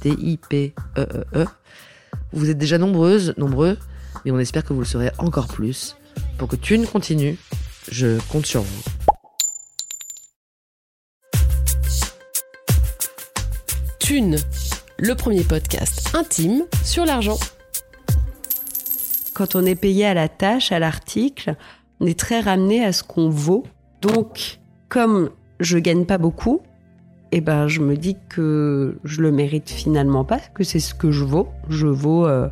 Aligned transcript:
T-I-P-E-E-E. 0.00 1.46
Vous 2.32 2.50
êtes 2.50 2.58
déjà 2.58 2.78
nombreuses, 2.78 3.34
nombreux, 3.36 3.78
mais 4.24 4.30
on 4.30 4.38
espère 4.38 4.64
que 4.64 4.72
vous 4.72 4.80
le 4.80 4.86
serez 4.86 5.10
encore 5.18 5.48
plus. 5.48 5.96
Pour 6.38 6.48
que 6.48 6.56
Thune 6.56 6.86
continue, 6.86 7.38
je 7.90 8.18
compte 8.28 8.46
sur 8.46 8.62
vous. 8.62 8.82
Thune, 13.98 14.36
le 14.98 15.14
premier 15.14 15.44
podcast 15.44 16.14
intime 16.14 16.64
sur 16.84 17.04
l'argent. 17.04 17.38
Quand 19.34 19.54
on 19.54 19.64
est 19.64 19.74
payé 19.74 20.06
à 20.06 20.14
la 20.14 20.28
tâche, 20.28 20.72
à 20.72 20.78
l'article, 20.78 21.56
on 22.00 22.06
est 22.06 22.18
très 22.18 22.40
ramené 22.40 22.84
à 22.84 22.92
ce 22.92 23.02
qu'on 23.02 23.30
vaut. 23.30 23.64
Donc, 24.00 24.60
comme 24.88 25.30
je 25.60 25.78
gagne 25.78 26.06
pas 26.06 26.18
beaucoup, 26.18 26.62
eh 27.32 27.40
ben, 27.40 27.68
je 27.68 27.80
me 27.80 27.96
dis 27.96 28.16
que 28.28 28.98
je 29.04 29.22
le 29.22 29.30
mérite 29.30 29.70
finalement 29.70 30.24
pas, 30.24 30.40
que 30.52 30.64
c'est 30.64 30.80
ce 30.80 30.94
que 30.94 31.12
je 31.12 31.24
vaux. 31.24 31.48
Je 31.68 31.86
vaux 31.86 32.26
euh, 32.26 32.48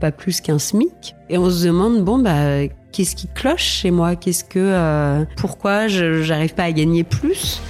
pas 0.00 0.10
plus 0.10 0.40
qu'un 0.40 0.58
SMIC. 0.58 1.14
Et 1.30 1.38
on 1.38 1.48
se 1.48 1.66
demande, 1.66 2.04
bon, 2.04 2.18
bah, 2.18 2.66
qu'est-ce 2.90 3.14
qui 3.14 3.28
cloche 3.28 3.62
chez 3.62 3.92
moi? 3.92 4.16
Qu'est-ce 4.16 4.42
que, 4.42 4.58
euh, 4.58 5.24
pourquoi 5.36 5.86
j'arrive 5.86 6.54
pas 6.54 6.64
à 6.64 6.72
gagner 6.72 7.04
plus? 7.04 7.60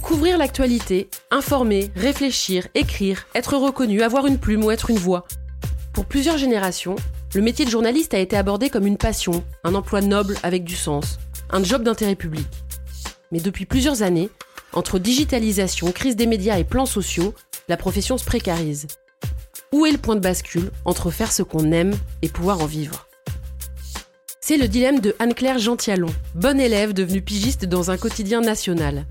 Couvrir 0.00 0.38
l'actualité, 0.38 1.10
informer, 1.30 1.90
réfléchir, 1.94 2.68
écrire, 2.74 3.26
être 3.34 3.58
reconnu, 3.58 4.00
avoir 4.00 4.26
une 4.26 4.38
plume 4.38 4.64
ou 4.64 4.70
être 4.70 4.88
une 4.88 4.96
voix. 4.96 5.26
Pour 5.96 6.04
plusieurs 6.04 6.36
générations, 6.36 6.94
le 7.34 7.40
métier 7.40 7.64
de 7.64 7.70
journaliste 7.70 8.12
a 8.12 8.18
été 8.18 8.36
abordé 8.36 8.68
comme 8.68 8.86
une 8.86 8.98
passion, 8.98 9.42
un 9.64 9.74
emploi 9.74 10.02
noble 10.02 10.36
avec 10.42 10.62
du 10.62 10.76
sens, 10.76 11.18
un 11.48 11.64
job 11.64 11.82
d'intérêt 11.82 12.16
public. 12.16 12.46
Mais 13.32 13.40
depuis 13.40 13.64
plusieurs 13.64 14.02
années, 14.02 14.28
entre 14.74 14.98
digitalisation, 14.98 15.90
crise 15.92 16.14
des 16.14 16.26
médias 16.26 16.58
et 16.58 16.64
plans 16.64 16.84
sociaux, 16.84 17.32
la 17.70 17.78
profession 17.78 18.18
se 18.18 18.26
précarise. 18.26 18.88
Où 19.72 19.86
est 19.86 19.90
le 19.90 19.96
point 19.96 20.16
de 20.16 20.20
bascule 20.20 20.70
entre 20.84 21.10
faire 21.10 21.32
ce 21.32 21.42
qu'on 21.42 21.72
aime 21.72 21.94
et 22.20 22.28
pouvoir 22.28 22.60
en 22.60 22.66
vivre? 22.66 23.08
C'est 24.42 24.58
le 24.58 24.68
dilemme 24.68 25.00
de 25.00 25.16
Anne-Claire 25.18 25.58
Gentialon, 25.58 26.12
bonne 26.34 26.60
élève 26.60 26.92
devenue 26.92 27.22
pigiste 27.22 27.64
dans 27.64 27.90
un 27.90 27.96
quotidien 27.96 28.42
national. 28.42 29.06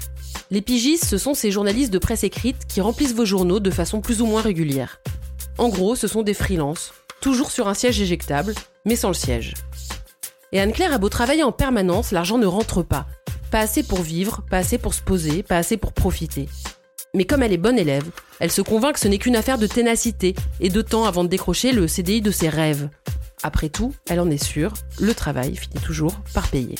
Les 0.51 0.61
pigistes, 0.61 1.05
ce 1.05 1.17
sont 1.17 1.33
ces 1.33 1.49
journalistes 1.49 1.91
de 1.91 1.97
presse 1.97 2.23
écrite 2.23 2.67
qui 2.67 2.79
remplissent 2.79 3.15
vos 3.15 3.25
journaux 3.25 3.59
de 3.59 3.71
façon 3.71 4.01
plus 4.01 4.21
ou 4.21 4.27
moins 4.27 4.43
régulière. 4.43 4.99
En 5.57 5.69
gros, 5.69 5.95
ce 5.95 6.07
sont 6.07 6.21
des 6.21 6.33
freelances, 6.33 6.93
toujours 7.21 7.49
sur 7.49 7.67
un 7.67 7.73
siège 7.73 8.01
éjectable, 8.01 8.53
mais 8.83 8.97
sans 8.97 9.07
le 9.07 9.13
siège. 9.13 9.53
Et 10.51 10.59
Anne-Claire 10.59 10.93
a 10.93 10.97
beau 10.97 11.09
travailler 11.09 11.43
en 11.43 11.53
permanence, 11.53 12.11
l'argent 12.11 12.37
ne 12.37 12.45
rentre 12.45 12.83
pas. 12.83 13.07
Pas 13.51 13.61
assez 13.61 13.83
pour 13.83 14.01
vivre, 14.01 14.43
pas 14.49 14.57
assez 14.57 14.77
pour 14.77 14.93
se 14.93 15.01
poser, 15.01 15.43
pas 15.43 15.57
assez 15.57 15.77
pour 15.77 15.93
profiter. 15.93 16.49
Mais 17.13 17.23
comme 17.23 17.41
elle 17.41 17.53
est 17.53 17.57
bonne 17.57 17.79
élève, 17.79 18.03
elle 18.39 18.51
se 18.51 18.61
convainc 18.61 18.95
que 18.95 18.99
ce 18.99 19.07
n'est 19.07 19.17
qu'une 19.17 19.37
affaire 19.37 19.57
de 19.57 19.67
ténacité 19.67 20.35
et 20.59 20.67
de 20.67 20.81
temps 20.81 21.05
avant 21.05 21.23
de 21.23 21.29
décrocher 21.29 21.71
le 21.71 21.87
CDI 21.87 22.21
de 22.21 22.31
ses 22.31 22.49
rêves. 22.49 22.89
Après 23.41 23.69
tout, 23.69 23.93
elle 24.09 24.19
en 24.19 24.29
est 24.29 24.43
sûre, 24.43 24.73
le 24.99 25.13
travail 25.13 25.55
finit 25.55 25.81
toujours 25.81 26.19
par 26.33 26.49
payer. 26.49 26.75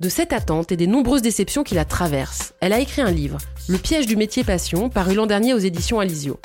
De 0.00 0.08
cette 0.08 0.32
attente 0.32 0.72
et 0.72 0.76
des 0.76 0.86
nombreuses 0.88 1.22
déceptions 1.22 1.62
qui 1.62 1.74
la 1.74 1.84
traversent, 1.84 2.54
elle 2.60 2.72
a 2.72 2.80
écrit 2.80 3.02
un 3.02 3.10
livre, 3.10 3.38
Le 3.68 3.78
piège 3.78 4.06
du 4.06 4.16
métier 4.16 4.44
passion, 4.44 4.90
paru 4.90 5.14
l'an 5.14 5.26
dernier 5.26 5.54
aux 5.54 5.58
éditions 5.58 6.00
Alizio. 6.00 6.40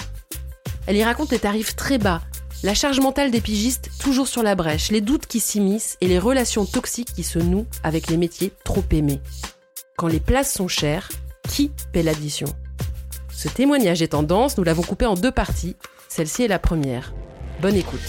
Elle 0.87 0.97
y 0.97 1.03
raconte 1.03 1.31
les 1.31 1.39
tarifs 1.39 1.75
très 1.75 1.99
bas, 1.99 2.21
la 2.63 2.73
charge 2.73 2.99
mentale 2.99 3.31
des 3.31 3.41
pigistes 3.41 3.91
toujours 3.99 4.27
sur 4.27 4.43
la 4.43 4.55
brèche, 4.55 4.91
les 4.91 5.01
doutes 5.01 5.27
qui 5.27 5.39
s'immiscent 5.39 5.97
et 6.01 6.07
les 6.07 6.19
relations 6.19 6.65
toxiques 6.65 7.13
qui 7.13 7.23
se 7.23 7.39
nouent 7.39 7.67
avec 7.83 8.07
les 8.07 8.17
métiers 8.17 8.51
trop 8.63 8.83
aimés. 8.91 9.21
Quand 9.97 10.07
les 10.07 10.19
places 10.19 10.53
sont 10.53 10.67
chères, 10.67 11.09
qui 11.47 11.71
paie 11.93 12.03
l'addition? 12.03 12.47
Ce 13.31 13.47
témoignage 13.47 14.01
est 14.01 14.09
tendance, 14.09 14.57
nous 14.57 14.63
l'avons 14.63 14.83
coupé 14.83 15.05
en 15.05 15.15
deux 15.15 15.31
parties. 15.31 15.75
Celle-ci 16.09 16.43
est 16.43 16.47
la 16.47 16.59
première. 16.59 17.13
Bonne 17.61 17.75
écoute. 17.75 17.99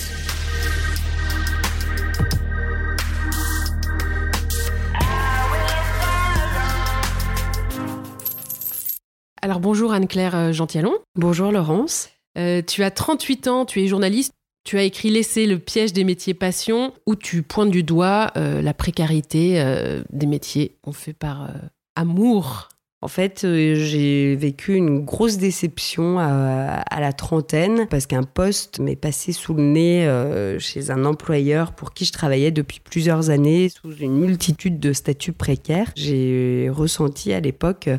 Alors 9.40 9.60
bonjour 9.60 9.92
Anne-Claire 9.92 10.36
euh, 10.36 10.52
Gentialon. 10.52 10.94
Bonjour 11.16 11.50
Laurence. 11.50 12.08
Euh, 12.38 12.62
tu 12.62 12.82
as 12.82 12.90
38 12.90 13.48
ans, 13.48 13.64
tu 13.64 13.82
es 13.82 13.86
journaliste. 13.86 14.32
Tu 14.64 14.78
as 14.78 14.84
écrit 14.84 15.10
Laisser 15.10 15.46
le 15.46 15.58
piège 15.58 15.92
des 15.92 16.04
métiers 16.04 16.34
passion, 16.34 16.94
où 17.06 17.16
tu 17.16 17.42
pointes 17.42 17.70
du 17.70 17.82
doigt 17.82 18.30
euh, 18.36 18.62
la 18.62 18.74
précarité 18.74 19.60
euh, 19.60 20.04
des 20.10 20.26
métiers 20.26 20.78
qu'on 20.82 20.92
fait 20.92 21.12
par 21.12 21.50
amour. 21.96 22.68
En 23.04 23.08
fait, 23.08 23.42
euh, 23.42 23.74
j'ai 23.74 24.36
vécu 24.36 24.74
une 24.74 25.04
grosse 25.04 25.36
déception 25.36 26.20
à, 26.20 27.00
la 27.00 27.12
trentaine 27.12 27.88
parce 27.90 28.06
qu'un 28.06 28.22
poste 28.22 28.78
m'est 28.78 28.94
passé 28.94 29.32
sous 29.32 29.54
le 29.54 29.62
nez 29.64 30.06
euh, 30.06 30.56
chez 30.60 30.92
un 30.92 31.04
employeur 31.04 31.72
pour 31.72 31.94
qui 31.94 32.04
je 32.04 32.12
travaillais 32.12 32.52
depuis 32.52 32.78
plusieurs 32.78 33.30
années 33.30 33.70
sous 33.70 33.92
une 33.96 34.20
multitude 34.20 34.78
de 34.78 34.92
statuts 34.92 35.32
précaires. 35.32 35.90
J'ai 35.96 36.70
ressenti 36.72 37.32
à 37.32 37.40
l'époque 37.40 37.88
euh, 37.88 37.98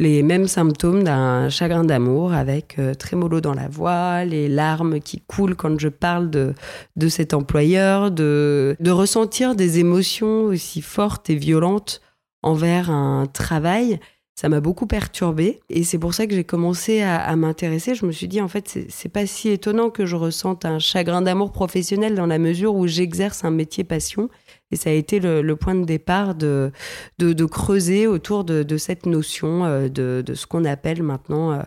les 0.00 0.24
mêmes 0.24 0.48
symptômes 0.48 1.04
d'un 1.04 1.48
chagrin 1.48 1.84
d'amour 1.84 2.32
avec 2.32 2.76
trémolo 2.98 3.40
dans 3.40 3.54
la 3.54 3.68
voix, 3.68 4.24
les 4.24 4.48
larmes 4.48 4.98
qui 4.98 5.20
coulent 5.20 5.54
quand 5.54 5.78
je 5.78 5.88
parle 5.88 6.28
de, 6.28 6.54
cet 7.08 7.34
employeur, 7.34 8.10
de 8.10 8.90
ressentir 8.90 9.54
des 9.54 9.78
émotions 9.78 10.42
aussi 10.42 10.82
fortes 10.82 11.30
et 11.30 11.36
violentes 11.36 12.00
envers 12.42 12.90
un 12.90 13.26
travail 13.26 14.00
ça 14.40 14.48
m'a 14.48 14.60
beaucoup 14.60 14.86
perturbée 14.86 15.60
et 15.68 15.84
c'est 15.84 15.98
pour 15.98 16.14
ça 16.14 16.26
que 16.26 16.34
j'ai 16.34 16.44
commencé 16.44 17.02
à, 17.02 17.36
m'intéresser. 17.36 17.94
Je 17.94 18.06
me 18.06 18.10
suis 18.10 18.26
dit 18.26 18.40
en 18.40 18.48
fait 18.48 18.86
c'est- 18.88 19.08
pas 19.10 19.26
si 19.26 19.50
étonnant 19.50 19.90
que 19.90 20.06
je 20.06 20.16
ressente 20.16 20.64
un 20.64 20.78
chagrin 20.78 21.20
d'amour 21.20 21.52
professionnel 21.52 22.14
dans 22.14 22.24
la 22.24 22.38
mesure 22.38 22.74
où 22.74 22.86
j'exerce 22.86 23.44
un 23.44 23.50
métier 23.50 23.84
passion 23.84 24.30
et 24.70 24.76
ça 24.76 24.88
a 24.88 24.94
été 24.94 25.20
le, 25.20 25.54
point 25.56 25.74
de 25.74 25.84
départ 25.84 26.34
de, 26.34 26.72
creuser 27.50 28.06
autour 28.06 28.44
de, 28.44 28.76
cette 28.78 29.04
notion 29.04 29.66
euh, 29.66 29.90
de, 29.90 30.22
de 30.24 30.32
ce 30.32 30.46
qu'on 30.46 30.64
appelle 30.64 31.02
maintenant 31.02 31.52
euh, 31.52 31.62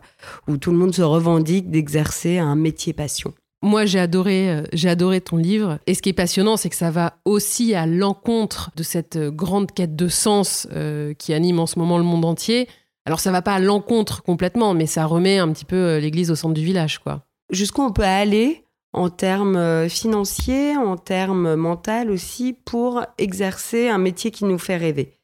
où 0.47 0.57
tout 0.57 0.71
le 0.71 0.77
monde 0.77 0.95
se 0.95 1.03
revendique 1.03 1.69
d'exercer 1.69 2.39
un 2.39 2.55
métier 2.55 2.91
passion. 2.91 3.35
Moi, 3.63 3.85
j'ai 3.85 3.99
adoré, 3.99 4.49
euh, 4.49 4.63
j'ai 4.73 4.89
adoré 4.89 5.21
ton 5.21 5.37
livre. 5.37 5.79
Et 5.87 5.93
ce 5.93 6.01
qui 6.01 6.09
est 6.09 6.13
passionnant, 6.13 6.57
c'est 6.57 6.69
que 6.69 6.75
ça 6.75 6.91
va 6.91 7.13
aussi 7.23 7.73
à 7.73 7.85
l'encontre 7.85 8.71
de 8.75 8.83
cette 8.83 9.15
euh, 9.15 9.31
grande 9.31 9.71
quête 9.71 9.95
de 9.95 10.09
sens 10.09 10.67
euh, 10.73 11.13
qui 11.13 11.33
anime 11.33 11.59
en 11.59 11.65
ce 11.65 11.79
moment 11.79 11.97
le 11.97 12.03
monde 12.03 12.25
entier. 12.25 12.67
Alors, 13.05 13.21
ça 13.21 13.31
va 13.31 13.41
pas 13.41 13.53
à 13.53 13.59
l'encontre 13.59 14.21
complètement, 14.21 14.73
mais 14.73 14.85
ça 14.85 15.05
remet 15.05 15.37
un 15.37 15.49
petit 15.53 15.63
peu 15.63 15.97
l'église 15.97 16.29
au 16.29 16.35
centre 16.35 16.53
du 16.53 16.63
village, 16.63 16.99
quoi. 16.99 17.23
jusqu'où 17.51 17.83
on 17.83 17.93
peut 17.93 18.03
aller 18.03 18.65
en 18.91 19.09
termes 19.09 19.89
financiers, 19.89 20.75
en 20.77 20.97
termes 20.97 21.55
mental 21.55 22.11
aussi, 22.11 22.53
pour 22.65 23.01
exercer 23.17 23.87
un 23.87 23.97
métier 23.97 24.29
qui 24.31 24.45
nous 24.45 24.59
fait 24.59 24.77
rêver? 24.77 25.17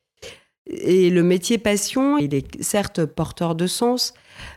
Et 0.69 1.09
le 1.09 1.23
métier 1.23 1.57
passion, 1.57 2.17
il 2.17 2.33
est 2.35 2.61
certes 2.61 3.05
porteur 3.05 3.55
de 3.55 3.67
sens, 3.67 4.13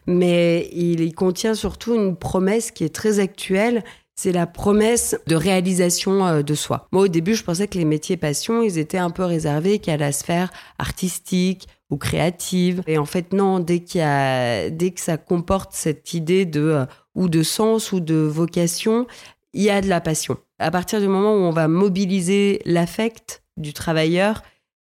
mais 0.07 0.69
il 0.73 1.15
contient 1.15 1.55
surtout 1.55 1.95
une 1.95 2.17
promesse 2.17 2.71
qui 2.71 2.85
est 2.85 2.95
très 2.95 3.19
actuelle. 3.19 3.83
C'est 4.15 4.33
la 4.33 4.47
promesse 4.47 5.17
de 5.27 5.35
réalisation 5.35 6.27
euh, 6.27 6.43
de 6.43 6.55
soi. 6.55 6.87
Moi, 6.93 7.05
au 7.05 7.09
début, 7.09 7.35
je 7.35 7.43
pensais 7.43 7.67
que 7.67 7.79
les 7.79 7.87
métiers 7.87 8.19
passion, 8.19 8.63
ils 8.63 8.79
étaient 8.79 8.99
un 8.99 9.11
peu 9.11 9.25
réservés 9.25 9.79
qu'à 9.79 9.97
la 9.97 10.13
sphère 10.13 10.53
artistique 10.79 11.67
ou 11.91 11.97
créative. 11.97 12.83
Et 12.87 12.99
en 12.99 13.07
fait, 13.07 13.33
non, 13.33 13.59
dès, 13.59 13.81
qu'il 13.81 14.01
y 14.01 14.05
a, 14.05 14.69
dès 14.69 14.91
que 14.91 15.01
ça 15.01 15.17
comporte 15.17 15.73
cette 15.73 16.13
idée 16.13 16.45
de 16.45 16.61
euh, 16.61 16.87
ou 17.15 17.29
de 17.29 17.43
sens 17.43 17.93
ou 17.93 18.01
de 18.01 18.15
vocation, 18.15 19.07
il 19.55 19.63
y 19.63 19.71
a 19.71 19.81
de 19.81 19.89
la 19.89 20.01
passion. 20.01 20.37
À 20.59 20.71
partir 20.71 21.01
du 21.01 21.09
moment 21.09 21.35
où 21.35 21.41
on 21.41 21.51
va 21.51 21.69
mobiliser 21.69 22.61
l'affect 22.65 23.43
du 23.57 23.73
travailleur, 23.73 24.43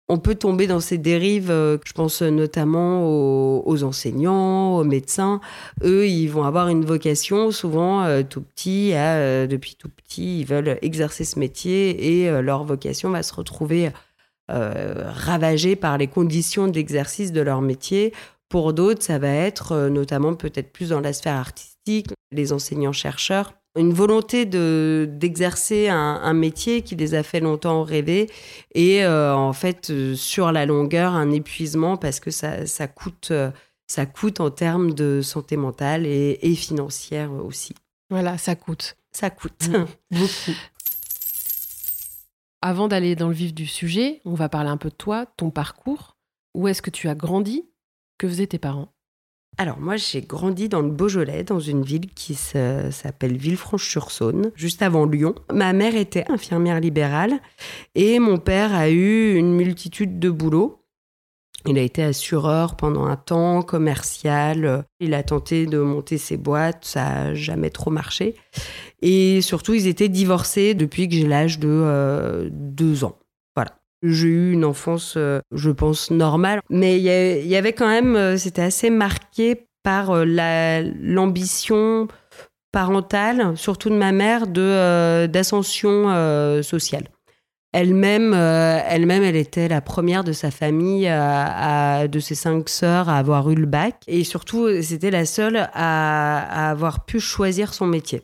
on 0.09 0.19
peut 0.19 0.35
tomber 0.35 0.67
dans 0.67 0.81
ces 0.81 0.97
dérives, 0.97 1.51
euh, 1.51 1.77
je 1.85 1.93
pense 1.93 2.23
notamment 2.23 3.07
aux, 3.07 3.85
enseignants, 3.85 4.77
aux 4.77 4.85
médecins. 4.85 5.41
Eux, 5.85 6.09
ils 6.09 6.29
vont 6.29 6.45
avoir 6.45 6.69
une 6.69 6.85
vocation, 6.85 7.51
souvent 7.51 8.05
euh, 8.05 8.23
tout 8.23 8.41
petit, 8.41 8.93
euh, 8.95 9.47
depuis 9.47 9.75
tout 9.75 9.91
petit, 9.91 10.41
ils 10.41 10.47
veulent 10.47 10.79
exercer 10.81 11.25
ce 11.25 11.39
métier 11.39 12.25
et 12.25 12.43
leur 12.43 12.65
vocation 12.65 13.11
va 13.11 13.23
se 13.23 13.35
retrouver 13.35 13.91
ravagée 14.49 15.77
par 15.77 15.99
les 15.99 16.07
conditions 16.07 16.69
d'exercice 16.69 17.33
de 17.33 17.43
leur 17.43 17.61
métier. 17.61 18.15
Pour 18.49 18.73
d'autres, 18.73 19.03
ça 19.03 19.19
va 19.19 19.29
être 19.29 19.89
notamment 19.89 20.35
peut-être 20.35 20.73
plus 20.73 20.89
dans 20.89 21.01
la 21.01 21.13
sphère 21.13 21.35
artistique, 21.35 22.09
les 22.33 22.55
enseignants-chercheurs 22.55 23.58
une 23.79 23.93
volonté 23.93 24.45
de 24.45 25.09
d'exercer 25.11 25.89
un, 25.89 26.33
métier 26.35 26.83
qui 26.83 26.97
les 26.97 27.15
a 27.15 27.23
fait 27.23 27.41
longtemps 27.41 27.83
rêver 27.83 28.31
et 28.75 29.05
euh, 29.05 29.35
en 29.35 29.53
fait 29.53 29.91
euh, 29.91 30.15
sur 30.15 30.53
la 30.53 30.67
longueur 30.67 31.15
un 31.15 31.31
épuisement 31.31 31.97
parce 31.97 32.21
que 32.21 32.31
ça, 32.31 32.67
ça 32.67 32.87
coûte 32.87 33.29
euh, 33.31 33.51
ça 33.87 34.05
coûte 34.07 34.41
en 34.41 34.51
termes 34.51 34.93
de 34.93 35.23
santé 35.23 35.57
mentale 35.57 36.05
et, 36.07 36.55
financière 36.55 37.33
aussi. 37.33 37.75
Voilà, 38.11 38.37
ça 38.37 38.55
coûte. 38.55 38.97
Ça 39.13 39.31
coûte 39.31 39.69
mmh. 39.69 39.87
beaucoup. 40.11 40.59
Avant 42.61 42.89
d'aller 42.89 43.17
dans 43.17 43.29
le 43.29 43.35
vif 43.35 43.55
du 43.55 43.67
sujet, 43.67 44.21
on 44.27 44.35
va 44.35 44.51
parler 44.51 44.69
un 44.69 44.77
peu 44.77 44.91
de 44.91 44.95
toi, 44.95 45.25
ton 45.37 45.51
parcours. 45.51 46.19
Où 46.55 46.69
est-ce 46.69 46.83
que 46.83 46.91
tu 46.91 47.09
as 47.09 47.15
grandi? 47.15 47.65
Que 48.19 48.29
faisaient 48.29 48.49
tes 48.49 48.59
parents? 48.59 48.93
Alors 49.59 49.81
moi 49.81 49.97
j'ai 49.97 50.23
grandi 50.23 50.69
dans 50.69 50.81
le 50.81 50.91
Beaujolais, 50.91 51.43
dans 51.43 51.59
une 51.59 51.83
ville 51.83 52.09
qui 52.15 52.35
s'appelle 52.35 53.37
Villefranche-sur-Saône, 53.37 54.53
juste 54.55 54.83
avant 54.83 55.05
Lyon. 55.05 55.35
Ma 55.53 55.73
mère 55.73 55.97
était 55.97 56.25
infirmière 56.31 56.81
libérale 56.81 57.35
et 57.97 58.21
mon 58.21 58.39
père 58.39 58.73
a 58.73 58.89
eu 58.89 59.35
une 59.35 59.55
multitude 59.55 60.21
de 60.21 60.31
boulots. 60.31 60.85
Il 61.67 61.77
a 61.77 61.83
été 61.83 62.05
assureur 62.05 62.77
pendant 62.77 63.07
un 63.07 63.17
temps, 63.17 63.63
commercial. 63.63 64.85
Il 65.01 65.13
a 65.13 65.25
tenté 65.25 65.67
de 65.67 65.79
monter 65.81 66.17
ses 66.17 66.37
boîtes, 66.37 66.85
ça 66.85 67.03
n'a 67.03 67.35
jamais 67.35 67.71
trop 67.71 67.91
marché. 67.91 68.37
Et 69.03 69.41
surtout, 69.43 69.75
ils 69.75 69.89
étaient 69.89 70.09
divorcés 70.09 70.75
depuis 70.75 71.09
que 71.09 71.17
j'ai 71.17 71.27
l'âge 71.27 71.59
de 71.59 71.69
euh, 71.69 72.49
deux 72.53 73.03
ans. 73.03 73.19
J'ai 74.03 74.29
eu 74.29 74.53
une 74.53 74.65
enfance, 74.65 75.15
euh, 75.17 75.41
je 75.53 75.71
pense, 75.71 76.11
normale. 76.11 76.61
Mais 76.71 76.99
il 76.99 77.03
y, 77.47 77.57
avait 77.57 77.73
quand 77.73 77.89
même, 77.89 78.15
euh, 78.15 78.37
c'était 78.37 78.63
assez 78.63 78.91
marqué 78.91 79.67
par 79.83 80.11
euh, 80.11 80.25
l'ambition 81.01 82.07
parentale, 82.71 83.57
surtout 83.57 83.91
de 83.91 83.97
ma 83.97 84.13
mère, 84.13 84.47
de 84.47 85.27
d'ascension 85.27 86.63
sociale. 86.63 87.09
Elle-même, 87.73 88.35
elle-même, 88.35 89.23
elle 89.23 89.37
était 89.37 89.69
la 89.69 89.81
première 89.81 90.23
de 90.23 90.33
sa 90.33 90.51
famille, 90.51 91.07
de 91.07 92.21
ses 92.21 92.35
cinq 92.35 92.69
sœurs, 92.69 93.09
à 93.09 93.17
avoir 93.17 93.51
eu 93.51 93.55
le 93.55 93.67
bac. 93.67 93.97
Et 94.07 94.23
surtout, 94.23 94.83
c'était 94.83 95.11
la 95.11 95.25
seule 95.25 95.69
à, 95.73 96.71
avoir 96.71 97.07
pu 97.07 97.21
choisir 97.21 97.73
son 97.73 97.87
métier. 97.87 98.23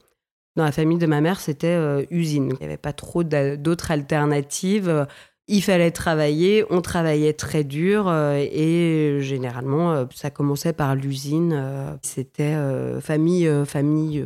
Dans 0.56 0.64
la 0.64 0.72
famille 0.72 0.98
de 0.98 1.06
ma 1.06 1.22
mère, 1.22 1.40
c'était 1.40 2.06
usine. 2.10 2.50
Il 2.52 2.58
n'y 2.58 2.66
avait 2.66 2.76
pas 2.76 2.92
trop 2.92 3.24
d'autres 3.24 3.90
alternatives 3.90 5.06
il 5.46 5.62
fallait 5.62 5.90
travailler, 5.90 6.64
on 6.70 6.80
travaillait 6.80 7.34
très 7.34 7.64
dur 7.64 8.08
euh, 8.08 8.36
et 8.36 9.18
généralement 9.20 9.92
euh, 9.92 10.04
ça 10.14 10.30
commençait 10.30 10.72
par 10.72 10.94
l'usine. 10.94 11.52
Euh, 11.54 11.94
c'était 12.02 12.54
famille, 13.00 13.50
famille 13.66 14.24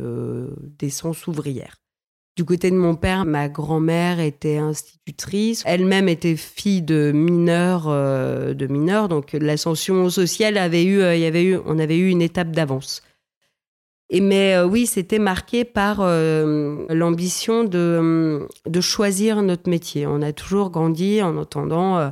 d'essence 0.79 1.27
ouvrière. 1.27 1.75
Du 2.37 2.45
côté 2.45 2.71
de 2.71 2.77
mon 2.77 2.95
père, 2.95 3.25
ma 3.25 3.49
grand-mère 3.49 4.21
était 4.21 4.57
institutrice. 4.57 5.61
Elle-même 5.65 6.07
était 6.07 6.37
fille 6.37 6.81
de 6.81 7.11
mineurs, 7.11 7.87
de 7.87 8.67
mineurs. 8.67 9.09
Donc 9.09 9.33
l'ascension 9.33 10.09
sociale 10.09 10.57
avait 10.57 10.85
eu, 10.85 10.99
y 10.99 11.25
avait 11.25 11.43
eu, 11.43 11.57
on 11.65 11.79
avait 11.79 11.97
eu 11.97 12.09
une 12.09 12.21
étape 12.21 12.51
d'avance. 12.51 13.01
Et 14.09 14.21
mais 14.21 14.55
euh, 14.55 14.65
oui, 14.65 14.87
c'était 14.87 15.19
marqué 15.19 15.63
par 15.63 15.99
euh, 15.99 16.85
l'ambition 16.89 17.63
de, 17.63 18.47
de 18.65 18.81
choisir 18.81 19.41
notre 19.43 19.69
métier. 19.69 20.07
On 20.07 20.21
a 20.21 20.33
toujours 20.33 20.71
grandi 20.71 21.21
en 21.21 21.37
entendant 21.37 21.97
euh, 21.97 22.09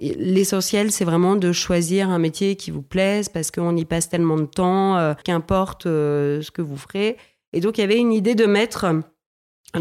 l'essentiel, 0.00 0.90
c'est 0.90 1.04
vraiment 1.04 1.36
de 1.36 1.52
choisir 1.52 2.08
un 2.08 2.18
métier 2.18 2.56
qui 2.56 2.70
vous 2.70 2.82
plaise 2.82 3.28
parce 3.28 3.50
qu'on 3.50 3.76
y 3.76 3.84
passe 3.84 4.08
tellement 4.08 4.36
de 4.36 4.46
temps, 4.46 5.14
qu'importe 5.22 5.84
ce 5.84 6.50
que 6.50 6.62
vous 6.62 6.76
ferez. 6.76 7.16
Et 7.52 7.60
donc 7.60 7.78
il 7.78 7.82
y 7.82 7.84
avait 7.84 7.98
une 7.98 8.12
idée 8.12 8.34
de 8.34 8.44
mettre 8.44 8.86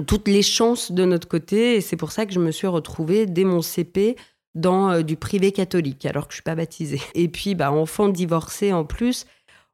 toutes 0.06 0.28
les 0.28 0.44
chances 0.44 0.92
de 0.92 1.04
notre 1.04 1.28
côté. 1.28 1.76
Et 1.76 1.82
c'est 1.82 1.98
pour 1.98 2.12
ça 2.12 2.26
que 2.26 2.34
je 2.34 2.40
me 2.40 2.52
suis 2.52 2.68
retrouvée 2.68 3.26
dès 3.26 3.44
mon 3.44 3.62
CP 3.62 4.16
dans 4.54 5.02
du 5.02 5.18
privé 5.18 5.52
catholique, 5.52 6.06
alors 6.06 6.28
que 6.28 6.34
je 6.34 6.36
suis 6.36 6.44
pas 6.44 6.56
baptisée. 6.56 7.02
Et 7.16 7.28
puis, 7.28 7.56
bah, 7.56 7.72
enfant 7.72 8.08
divorcé 8.08 8.72
en 8.72 8.86
plus 8.86 9.26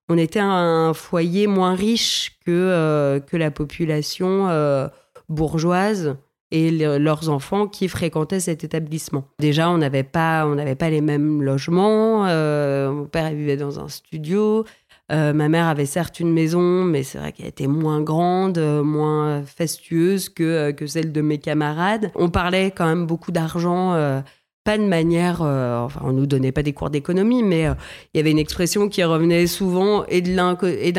on 0.10 0.18
était 0.18 0.40
un 0.40 0.94
foyer 0.94 1.48
moins 1.48 1.76
riche 1.76 2.38
que, 2.46 2.52
euh, 2.52 3.20
que 3.20 3.38
la 3.38 3.52
population 3.52 4.50
euh, 4.50 4.88
bourgeoise 5.30 6.18
et 6.52 6.72
leurs 6.72 7.30
enfants 7.30 7.68
qui 7.68 7.88
fréquentaient 7.88 8.40
cet 8.40 8.64
établissement. 8.64 9.24
Déjà, 9.38 9.70
on 9.70 9.78
n'avait 9.78 10.02
pas, 10.02 10.48
pas 10.80 10.90
les 10.90 11.02
mêmes 11.02 11.44
logements. 11.44 12.26
Euh, 12.26 12.92
mon 12.92 13.06
père 13.06 13.30
vivait 13.30 13.56
dans 13.56 13.80
un 13.80 13.88
studio. 13.88 14.66
ma 15.12 15.48
mère 15.48 15.68
avait 15.68 15.86
certes 15.86 16.20
une 16.20 16.34
maison, 16.34 16.84
mais 16.84 17.04
c'est 17.04 17.20
vrai 17.20 17.34
qu'elle 17.34 17.46
était 17.46 17.68
moins 17.68 18.02
grande, 18.02 18.58
moins 18.58 19.44
fastueuse 19.44 20.30
que, 20.30 20.72
que 20.72 20.88
celle 20.88 21.12
de 21.12 21.22
mes 21.22 21.38
camarades. 21.38 22.10
On 22.16 22.30
parlait 22.30 22.72
quand 22.72 22.88
même 22.88 23.06
beaucoup 23.06 23.32
d'argent 23.32 24.24
pas 24.70 24.78
de 24.78 24.84
manière, 24.84 25.42
euh, 25.42 25.80
enfin 25.80 26.02
on 26.04 26.12
nous 26.12 26.28
donnait 26.28 26.52
pas 26.52 26.62
des 26.62 26.74
cours 26.74 26.92
d'économie, 26.92 27.42
mais 27.42 27.66
euh, 27.66 27.74
il 28.14 28.18
y 28.18 28.20
avait 28.20 28.30
une 28.30 28.38
expression 28.38 28.88
qui 28.88 29.04
revenait 29.04 29.48
souvent 29.48 30.06
et 30.06 30.22
d'un 30.22 30.56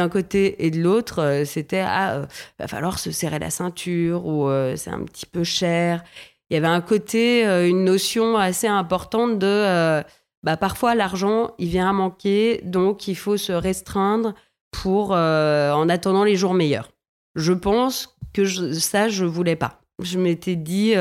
côté 0.08 0.66
et 0.66 0.72
de 0.72 0.80
l'autre, 0.82 1.22
euh, 1.22 1.44
c'était 1.44 1.84
ah 1.86 2.26
va 2.58 2.66
falloir 2.66 2.98
se 2.98 3.12
serrer 3.12 3.38
la 3.38 3.50
ceinture 3.50 4.26
ou 4.26 4.50
c'est 4.74 4.90
un 4.90 5.04
petit 5.04 5.24
peu 5.24 5.44
cher. 5.44 6.02
Il 6.50 6.54
y 6.54 6.56
avait 6.56 6.66
un 6.66 6.80
côté, 6.80 7.44
une 7.44 7.84
notion 7.84 8.36
assez 8.36 8.66
importante 8.66 9.38
de 9.38 10.02
bah 10.42 10.56
parfois 10.56 10.96
l'argent 10.96 11.52
il 11.60 11.68
vient 11.68 11.90
à 11.90 11.92
manquer, 11.92 12.60
donc 12.64 13.06
il 13.06 13.14
faut 13.14 13.36
se 13.36 13.52
restreindre 13.52 14.34
pour 14.72 15.12
en 15.12 15.88
attendant 15.88 16.24
les 16.24 16.34
jours 16.34 16.54
meilleurs. 16.54 16.90
Je 17.36 17.52
pense 17.52 18.18
que 18.32 18.44
ça 18.72 19.08
je 19.08 19.24
voulais 19.24 19.54
pas. 19.54 19.80
Je 20.02 20.18
m'étais 20.18 20.56
dit 20.56 20.94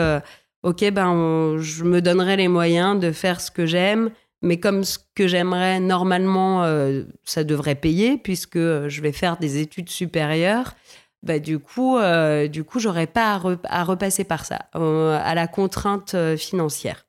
ok, 0.64 0.92
ben, 0.92 1.58
je 1.58 1.84
me 1.84 2.02
donnerai 2.02 2.36
les 2.36 2.48
moyens 2.48 3.00
de 3.00 3.12
faire 3.12 3.42
ce 3.42 3.52
que 3.52 3.66
j'aime, 3.66 4.12
mais 4.42 4.60
comme 4.60 4.84
ce 4.84 4.98
que 5.16 5.28
j'aimerais, 5.28 5.80
normalement, 5.80 6.64
euh, 6.64 7.04
ça 7.24 7.44
devrait 7.44 7.76
payer 7.76 8.18
puisque 8.18 8.58
je 8.58 9.02
vais 9.02 9.12
faire 9.12 9.38
des 9.38 9.58
études 9.58 9.90
supérieures. 9.90 10.76
Bah, 11.24 11.40
du 11.40 11.60
coup, 11.60 11.98
euh, 11.98 12.48
du 12.48 12.64
coup, 12.64 12.80
j'aurais 12.80 13.08
pas 13.08 13.42
à, 13.66 13.84
repasser 13.84 14.24
par 14.24 14.46
ça, 14.46 14.70
euh, 14.76 15.20
à 15.22 15.36
la 15.36 15.48
contrainte 15.48 16.16
financière. 16.38 17.06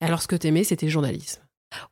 Alors, 0.00 0.20
ce 0.20 0.26
que 0.26 0.34
t'aimais, 0.34 0.64
c'était 0.64 0.88
journalisme. 0.88 1.40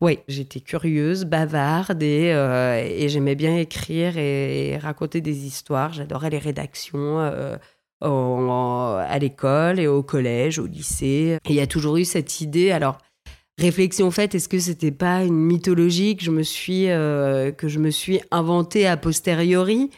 Oui, 0.00 0.18
j'étais 0.28 0.60
curieuse, 0.60 1.25
bavarde 1.25 2.02
et, 2.02 2.32
euh, 2.32 3.08
j'aimais 3.08 3.34
bien 3.34 3.56
écrire 3.56 4.16
et, 4.18 4.78
raconter 4.78 5.20
des 5.20 5.46
histoires. 5.46 5.92
J'adorais 5.92 6.30
les 6.30 6.38
rédactions 6.38 7.20
euh, 7.20 7.56
à 8.00 9.18
l'école 9.18 9.78
et 9.80 9.87
au 9.87 10.02
collège, 10.02 10.58
au 10.58 10.66
lycée. 10.66 11.38
Et 11.44 11.50
il 11.50 11.54
y 11.54 11.60
a 11.60 11.66
toujours 11.66 11.96
eu 11.96 12.04
cette 12.04 12.40
idée. 12.40 12.70
Alors, 12.70 12.99
réflexion 13.58 14.10
faite, 14.10 14.34
est-ce 14.34 14.49
que 14.49 14.58
c'était 14.58 14.90
pas 14.90 15.22
une 15.22 15.34
mythologie 15.34 16.16
que 16.16 16.25
je 16.25 16.30
me 16.30 16.42
suis, 16.42 16.90
euh, 16.90 17.52
que 17.52 17.68
je 17.68 17.78
me 17.78 17.90
suis 17.90 18.20
inventée 18.30 18.87
a 18.87 18.96
posteriori? 18.96 19.90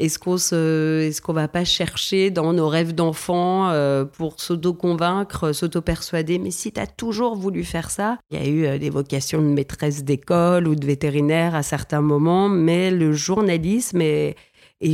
Est-ce 0.00 0.18
qu'on 0.18 0.38
se, 0.38 1.32
va 1.32 1.46
pas 1.46 1.64
chercher 1.64 2.30
dans 2.30 2.54
nos 2.54 2.68
rêves 2.68 2.94
d'enfant 2.94 3.68
euh, 3.68 4.06
pour 4.06 4.40
s'auto-convaincre, 4.40 5.52
s'auto-persuader? 5.52 6.38
Mais 6.38 6.50
si 6.50 6.72
tu 6.72 6.80
as 6.80 6.86
toujours 6.86 7.36
voulu 7.36 7.64
faire 7.64 7.90
ça, 7.90 8.18
il 8.30 8.38
y 8.38 8.42
a 8.42 8.48
eu 8.48 8.64
euh, 8.64 8.78
des 8.78 8.88
vocations 8.88 9.42
de 9.42 9.46
maîtresse 9.46 10.02
d'école 10.02 10.66
ou 10.68 10.74
de 10.74 10.86
vétérinaire 10.86 11.54
à 11.54 11.62
certains 11.62 12.00
moments, 12.00 12.48
mais 12.48 12.90
le 12.90 13.12
journalisme 13.12 14.00
est, 14.00 14.36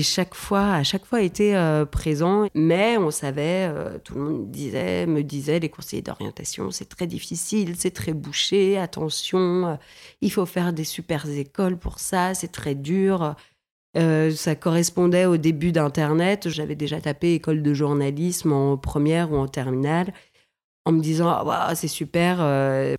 chaque 0.03 0.35
fois, 0.35 0.73
à 0.73 0.83
chaque 0.83 1.07
fois, 1.07 1.23
était 1.23 1.55
euh, 1.55 1.85
présent. 1.85 2.49
Mais 2.55 2.99
on 2.99 3.13
savait, 3.13 3.71
euh, 3.71 3.99
tout 4.03 4.15
le 4.17 4.21
monde 4.21 4.51
disait, 4.51 5.07
me 5.07 5.23
disait, 5.23 5.61
les 5.61 5.69
conseillers 5.69 6.03
d'orientation, 6.03 6.73
c'est 6.73 6.89
très 6.89 7.07
difficile, 7.07 7.75
c'est 7.79 7.93
très 7.93 8.13
bouché, 8.13 8.77
attention, 8.77 9.79
il 10.21 10.33
faut 10.33 10.47
faire 10.47 10.73
des 10.73 10.83
super 10.83 11.29
écoles 11.29 11.79
pour 11.79 12.01
ça, 12.01 12.35
c'est 12.35 12.51
très 12.51 12.75
dur. 12.75 13.37
Ça 13.97 14.55
correspondait 14.55 15.27
au 15.27 15.37
début 15.37 15.73
d'Internet. 15.73 16.49
J'avais 16.49 16.75
déjà 16.75 17.01
tapé 17.01 17.35
école 17.35 17.63
de 17.63 17.75
journalisme 17.75 18.53
en 18.53 18.77
première 18.77 19.33
ou 19.33 19.37
en 19.37 19.49
terminale, 19.49 20.13
en 20.85 20.93
me 20.93 21.01
disant, 21.01 21.29
ah, 21.29 21.73
c'est 21.75 21.89
super, 21.89 22.39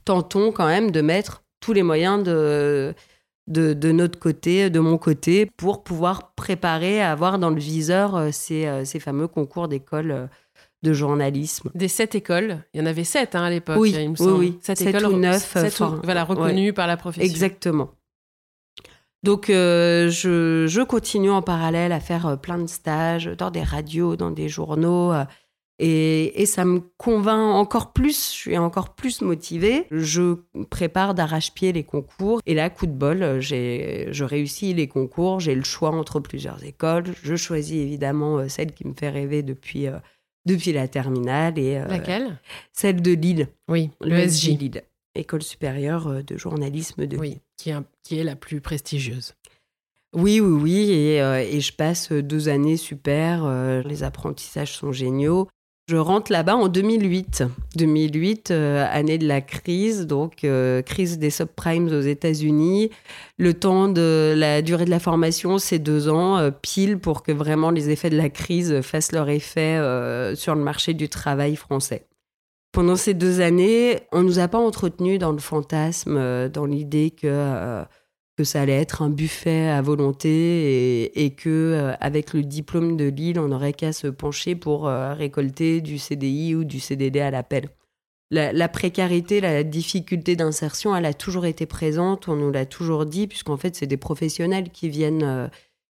tentons 0.05 0.51
quand 0.51 0.67
même 0.67 0.91
de 0.91 1.01
mettre 1.01 1.43
tous 1.59 1.73
les 1.73 1.83
moyens 1.83 2.23
de 2.23 2.95
de, 3.47 3.91
notre 3.91 4.19
côté, 4.19 4.69
de 4.69 4.79
mon 4.79 4.97
côté, 4.97 5.49
pour 5.57 5.83
pouvoir 5.83 6.33
préparer, 6.33 7.01
avoir 7.01 7.39
dans 7.39 7.49
le 7.49 7.59
viseur 7.59 8.15
euh, 8.15 8.29
euh, 8.51 8.85
ces, 8.85 8.99
fameux 8.99 9.27
concours 9.27 9.67
d'école 9.67 10.11
euh, 10.11 10.27
de 10.83 10.93
journalisme. 10.93 11.71
Des 11.73 11.87
sept 11.87 12.15
écoles, 12.15 12.63
il 12.73 12.81
y 12.81 12.83
en 12.83 12.85
avait 12.85 13.03
sept 13.03 13.35
hein, 13.35 13.43
à 13.43 13.49
l'époque, 13.49 13.77
oui, 13.79 13.95
il 13.97 14.11
me 14.11 14.15
semble. 14.15 14.33
Oui, 14.33 14.59
Sept, 14.61 14.81
écoles, 14.81 15.07
ou 15.07 15.17
neuf. 15.17 15.55
voilà, 16.03 16.23
reconnues 16.23 16.73
par 16.73 16.87
la 16.87 16.97
profession. 16.97 17.29
Exactement. 17.29 17.91
Donc, 19.23 19.47
je, 19.47 20.83
continue 20.83 21.31
en 21.31 21.41
parallèle 21.41 21.91
à 21.91 21.99
faire 21.99 22.39
plein 22.39 22.57
de 22.59 22.67
stages 22.67 23.25
dans 23.25 23.51
des 23.51 23.63
radios, 23.63 24.15
dans 24.15 24.31
des 24.31 24.47
journaux. 24.47 25.13
Et, 25.79 26.45
ça 26.47 26.65
me 26.65 26.79
convainc 26.97 27.55
encore 27.55 27.93
plus, 27.93 28.31
je 28.31 28.35
suis 28.35 28.57
encore 28.57 28.95
plus 28.95 29.21
motivée. 29.21 29.85
Je 29.91 30.37
prépare 30.69 31.13
d'arrache-pied 31.13 31.71
les 31.71 31.83
concours. 31.83 32.41
Et 32.45 32.55
là, 32.55 32.69
coup 32.69 32.87
de 32.87 32.91
bol, 32.91 33.39
je 33.39 34.23
réussis 34.23 34.73
les 34.73 34.87
concours. 34.87 35.39
J'ai 35.39 35.53
le 35.53 35.63
choix 35.63 35.91
entre 35.91 36.19
plusieurs 36.19 36.63
écoles. 36.63 37.05
Je 37.23 37.35
choisis 37.35 37.77
évidemment 37.77 38.37
euh, 38.37 38.47
celle 38.47 38.73
qui 38.73 38.87
me 38.87 38.93
fait 38.93 39.09
rêver 39.09 39.43
depuis, 39.43 39.87
euh, 39.87 39.97
depuis 40.45 40.73
la 40.73 40.87
terminale. 40.87 41.59
Et, 41.59 41.77
euh, 41.77 41.85
Laquelle? 41.85 42.39
Celle 42.71 43.01
de 43.01 43.11
Lille. 43.11 43.47
Oui, 43.67 43.91
l'ESJ. 44.01 44.57
Lille. 44.57 44.83
École 45.17 45.43
supérieure 45.43 46.23
de 46.23 46.37
journalisme 46.37 47.05
de 47.05 47.17
oui, 47.17 47.39
Qui 47.57 47.71
est, 47.71 47.75
qui 48.03 48.17
est 48.19 48.23
la 48.23 48.35
plus 48.35 48.61
prestigieuse. 48.61 49.33
Oui, 50.13 50.39
oui, 50.39 50.61
oui. 50.61 50.91
Et, 50.91 51.17
et, 51.17 51.59
je 51.59 51.73
passe 51.73 52.11
deux 52.11 52.47
années 52.49 52.77
super. 52.77 53.83
les 53.83 54.03
apprentissages 54.03 54.73
sont 54.73 54.91
géniaux. 54.91 55.47
Je 55.89 55.95
rentre 55.95 56.33
là-bas 56.33 56.57
en 56.57 56.67
2008. 56.67 57.45
2008, 57.77 58.51
euh, 58.51 58.85
année 58.91 59.17
de 59.17 59.25
la 59.25 59.39
crise, 59.39 60.05
donc 60.05 60.43
euh, 60.43 60.81
crise 60.81 61.17
des 61.17 61.29
subprimes 61.29 61.87
aux 61.87 62.01
États-Unis. 62.01 62.89
Le 63.37 63.53
temps 63.53 63.87
de 63.87 64.33
la 64.35 64.61
durée 64.61 64.83
de 64.83 64.89
la 64.89 64.99
formation, 64.99 65.59
c'est 65.59 65.79
deux 65.79 66.09
ans, 66.09 66.39
euh, 66.39 66.51
pile 66.51 66.97
pour 66.97 67.23
que 67.23 67.31
vraiment 67.31 67.71
les 67.71 67.89
effets 67.89 68.09
de 68.09 68.17
la 68.17 68.29
crise 68.29 68.81
fassent 68.81 69.13
leur 69.13 69.29
effet 69.29 69.77
sur 70.35 70.55
le 70.55 70.61
marché 70.61 70.93
du 70.93 71.07
travail 71.07 71.55
français. 71.55 72.05
Pendant 72.71 72.95
ces 72.95 73.13
deux 73.13 73.41
années, 73.41 74.01
on 74.11 74.23
nous 74.23 74.39
a 74.39 74.47
pas 74.47 74.59
entretenu 74.59 75.17
dans 75.17 75.31
le 75.31 75.39
fantasme, 75.39 76.49
dans 76.49 76.65
l'idée 76.65 77.11
que 77.11 77.85
que 78.37 78.43
ça 78.43 78.61
allait 78.61 78.79
être 78.79 79.01
un 79.01 79.09
buffet 79.09 79.67
à 79.67 79.81
volonté 79.81 81.25
et, 81.25 81.31
que 81.31 81.49
euh, 81.49 81.93
avec 81.99 82.33
le 82.33 82.43
diplôme 82.43 82.95
de 82.95 83.05
Lille, 83.05 83.39
on 83.39 83.47
n'aurait 83.47 83.73
qu'à 83.73 83.91
se 83.91 84.05
pencher 84.05 84.55
pour 84.55 84.87
euh, 84.87 85.13
récolter 85.15 85.81
du 85.81 85.97
CDI 85.97 86.53
ou 86.53 86.63
du 86.63 86.79
CDD 86.79 87.19
à 87.19 87.31
l'appel. 87.31 87.69
La, 88.29 88.67
précarité, 88.67 89.39
la 89.39 89.63
difficulté 89.63 90.35
d'insertion, 90.35 90.93
elle 90.93 91.05
a 91.05 91.13
toujours 91.13 91.45
été 91.45 91.65
présente, 91.65 92.27
on 92.27 92.35
nous 92.35 92.51
l'a 92.51 92.65
toujours 92.65 93.05
dit, 93.05 93.25
puisqu'en 93.25 93.55
fait, 93.55 93.73
c'est 93.75 93.87
des 93.87 93.97
professionnels 93.97 94.69
qui 94.69 94.89
viennent 94.89 95.23
euh, 95.23 95.47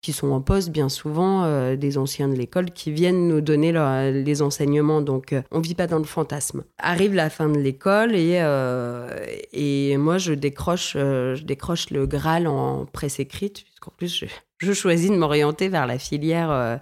qui 0.02 0.14
sont 0.14 0.32
en 0.32 0.42
poste 0.42 0.70
bien 0.70 0.90
souvent, 0.90 1.44
euh, 1.44 1.76
des 1.76 1.98
anciens 1.98 2.30
de 2.30 2.36
l'école, 2.36 2.72
qui 2.72 2.92
viennent 2.92 3.28
nous 3.28 3.42
donner 3.42 3.74
les 4.12 4.42
enseignements. 4.42 5.02
Donc, 5.02 5.34
euh, 5.34 5.42
on 5.52 5.60
vit 5.60 5.76
pas 5.76 5.88
dans 5.88 5.98
le 5.98 6.06
fantasme. 6.06 6.64
Arrive 6.78 7.14
la 7.14 7.30
fin 7.30 7.50
de 7.50 7.58
l'école 7.58 8.16
et, 8.16 8.40
euh, 8.42 9.10
et 9.52 9.98
moi, 9.98 10.18
je 10.18 10.34
décroche, 10.34 10.94
je 10.94 11.44
décroche 11.44 11.90
le 11.90 12.06
Graal 12.06 12.48
en 12.48 12.86
presse 12.86 13.20
écrite, 13.20 13.64
puisqu'en 13.64 13.92
plus, 13.98 14.26
je, 14.60 14.74
choisis 14.74 15.10
de 15.10 15.16
m'orienter 15.16 15.68
vers 15.68 15.88
la 15.88 16.00
filière 16.00 16.80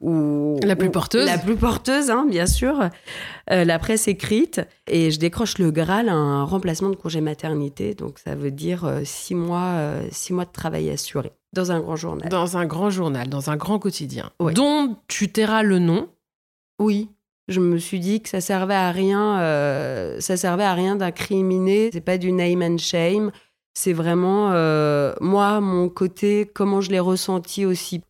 où... 0.00 0.58
La 0.62 0.76
plus 0.76 0.90
porteuse. 0.90 1.26
la 1.26 1.38
plus 1.38 1.56
porteuse, 1.56 2.10
hein, 2.10 2.26
bien 2.28 2.46
sûr. 2.46 2.88
la 3.48 3.78
presse 3.78 4.08
écrite. 4.08 4.60
Et 4.86 5.10
je 5.10 5.18
décroche 5.18 5.58
le 5.58 5.70
Graal, 5.70 6.08
un 6.08 6.44
remplacement 6.44 6.90
de 6.90 6.96
congé 6.96 7.20
maternité. 7.20 7.94
Donc, 7.94 8.18
ça 8.18 8.34
veut 8.34 8.50
dire 8.50 9.00
six 9.04 9.34
mois, 9.34 9.74
six 10.10 10.32
mois 10.32 10.44
de 10.44 10.52
travail 10.52 10.90
assuré. 10.90 11.32
Dans 11.52 11.72
un 11.72 11.80
grand 11.80 11.96
journal. 11.96 12.28
Dans 12.28 12.56
un 12.56 12.66
grand 12.66 12.90
journal, 12.90 13.28
dans 13.28 13.50
un 13.50 13.56
grand 13.56 13.78
quotidien. 13.78 14.30
Dont 14.54 14.96
tu 15.08 15.32
tairas 15.32 15.62
le 15.62 15.78
nom. 15.78 16.08
Oui. 16.78 17.08
Je 17.48 17.60
me 17.60 17.78
suis 17.78 17.98
dit 17.98 18.20
que 18.20 18.28
ça 18.28 18.42
servait 18.42 18.74
à 18.74 18.90
rien, 18.90 19.40
euh, 19.40 20.20
ça 20.20 20.36
servait 20.36 20.64
à 20.64 20.74
rien 20.74 20.96
d'incriminer. 20.96 21.88
C'est 21.92 22.02
pas 22.02 22.18
du 22.18 22.30
name 22.30 22.62
and 22.62 22.76
shame. 22.76 23.32
C'est 23.72 23.94
vraiment 23.94 24.50
euh, 24.52 25.14
moi, 25.22 25.60
mon 25.62 25.88
côté, 25.88 26.50
comment 26.52 26.82
je 26.82 26.90
l'ai 26.90 27.00
ressenti 27.00 27.64
aussi. 27.64 28.02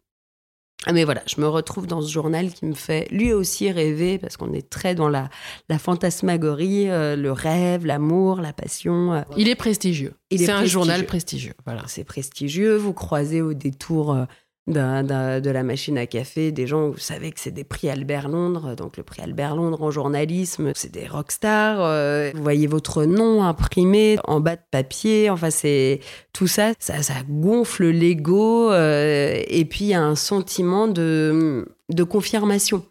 Ah, 0.89 0.95
mais 0.95 1.05
voilà, 1.05 1.21
je 1.27 1.39
me 1.39 1.47
retrouve 1.47 1.87
dans 1.87 2.01
ce 2.01 2.11
journal 2.11 2.51
qui 2.51 2.65
me 2.65 2.73
fait 2.73 3.09
lui 3.11 3.35
aussi 3.35 3.71
rêver 3.71 4.17
parce 4.17 4.39
qu'on 4.39 4.55
est 4.55 4.71
très 4.71 4.95
dans 4.95 5.11
la, 5.11 5.29
la 5.69 5.79
fantasmagorie, 5.79 6.89
euh, 6.89 7.15
le 7.15 7.31
rêve, 7.31 7.85
l'amour, 7.85 8.41
la 8.41 8.55
passion. 8.55 9.13
Euh. 9.13 9.21
Il 9.37 9.51
est 9.51 9.55
prestigieux. 9.55 10.15
C'est 10.35 10.49
un 10.49 10.65
journal 10.65 11.05
prestigieux. 11.05 11.53
Voilà. 11.67 11.83
C'est 11.89 12.05
prestigieux. 12.05 12.75
Vous 12.77 12.95
croisez 12.95 13.43
au 13.43 13.53
détour 13.53 14.15
euh, 14.15 14.25
de 14.69 15.51
la 15.51 15.63
machine 15.63 15.99
à 15.99 16.07
café, 16.07 16.53
des 16.53 16.67
gens, 16.67 16.91
vous 16.91 16.99
savez 16.99 17.33
que 17.33 17.41
c'est 17.41 17.51
des 17.51 17.65
prix 17.65 17.89
Albert 17.89 18.29
Londres, 18.29 18.75
donc 18.77 18.97
le 18.97 19.03
prix 19.03 19.23
Albert 19.23 19.57
Londres 19.57 19.83
en 19.83 19.91
journalisme, 19.91 20.73
c'est 20.75 20.93
des 20.93 21.07
rockstars, 21.07 21.81
euh, 21.81 22.31
vous 22.35 22.43
voyez 22.43 22.67
votre 22.67 23.05
nom 23.05 23.43
imprimé 23.43 24.19
en 24.25 24.41
bas 24.41 24.57
de 24.57 24.63
papier, 24.71 25.31
enfin 25.31 25.51
c'est 25.51 26.01
tout 26.33 26.47
ça, 26.47 26.73
ça, 26.79 27.03
ça 27.03 27.15
gonfle 27.29 27.89
l'ego, 27.89 28.71
euh, 28.71 29.43
et 29.47 29.65
puis 29.65 29.87
il 29.87 29.89
y 29.89 29.95
a 29.95 30.03
un 30.03 30.17
sentiment 30.17 30.89
de, 30.89 31.67
de 31.89 32.03
confirmation 32.03 32.85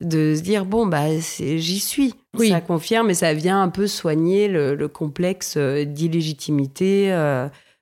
de 0.00 0.34
se 0.36 0.42
dire 0.42 0.64
bon 0.64 0.86
bah 0.86 1.06
j'y 1.18 1.80
suis 1.80 2.14
oui. 2.36 2.50
ça 2.50 2.60
confirme 2.60 3.10
et 3.10 3.14
ça 3.14 3.34
vient 3.34 3.60
un 3.60 3.68
peu 3.68 3.88
soigner 3.88 4.46
le, 4.46 4.86
complexe 4.86 5.54
euh, 5.56 5.84
d'illégitimité 5.84 7.10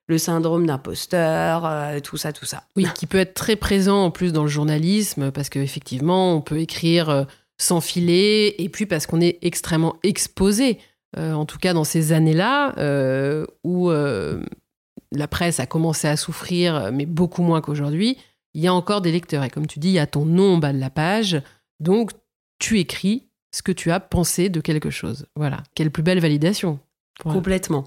le 0.09 0.19
syndrome 0.19 0.67
d'imposteur, 0.67 1.67
euh, 1.67 2.01
tout 2.01 2.17
ça, 2.17 2.33
tout 2.33 2.45
ça. 2.45 2.65
Oui, 2.77 2.87
qui 2.95 3.07
peut 3.07 3.19
être 3.19 3.35
très 3.35 3.57
présent 3.57 4.05
en 4.05 4.11
plus 4.11 4.33
dans 4.33 4.43
le 4.43 4.49
journalisme, 4.49 5.31
parce 5.31 5.49
qu'effectivement, 5.49 6.35
on 6.35 6.41
peut 6.41 6.61
écrire 6.61 7.11
euh, 7.11 7.25
sans 7.59 7.81
filet, 7.81 8.55
et 8.63 8.69
puis 8.69 8.87
parce 8.87 9.07
qu'on 9.07 9.21
est 9.21 9.39
extrêmement 9.43 9.97
exposé, 10.03 10.79
euh, 11.17 11.33
en 11.33 11.45
tout 11.45 11.59
cas 11.59 11.73
dans 11.73 11.85
ces 11.85 12.13
années-là, 12.13 12.75
où 13.65 13.91
la 15.13 15.29
presse 15.29 15.61
a 15.61 15.67
commencé 15.67 16.09
à 16.09 16.17
souffrir, 16.17 16.91
mais 16.93 17.07
beaucoup 17.07 17.43
moins 17.43 17.61
qu'aujourd'hui, 17.61 18.19
il 18.55 18.63
y 18.63 18.67
a 18.67 18.75
encore 18.75 19.01
des 19.01 19.13
lecteurs. 19.13 19.45
Et 19.45 19.51
comme 19.51 19.67
tu 19.67 19.79
dis, 19.79 19.89
il 19.89 19.95
y 19.95 19.99
a 19.99 20.07
ton 20.07 20.25
nom 20.25 20.55
en 20.55 20.59
bas 20.59 20.73
de 20.73 20.79
la 20.79 20.91
page, 20.91 21.41
donc 21.81 22.11
tu 22.59 22.79
écris 22.79 23.29
ce 23.53 23.63
que 23.63 23.73
tu 23.73 23.91
as 23.91 24.01
pensé 24.01 24.49
de 24.49 24.61
quelque 24.61 24.91
chose. 24.91 25.27
Voilà. 25.37 25.63
Quelle 25.75 25.91
plus 25.91 26.03
belle 26.03 26.21
validation. 26.21 26.79
Complètement. 27.19 27.85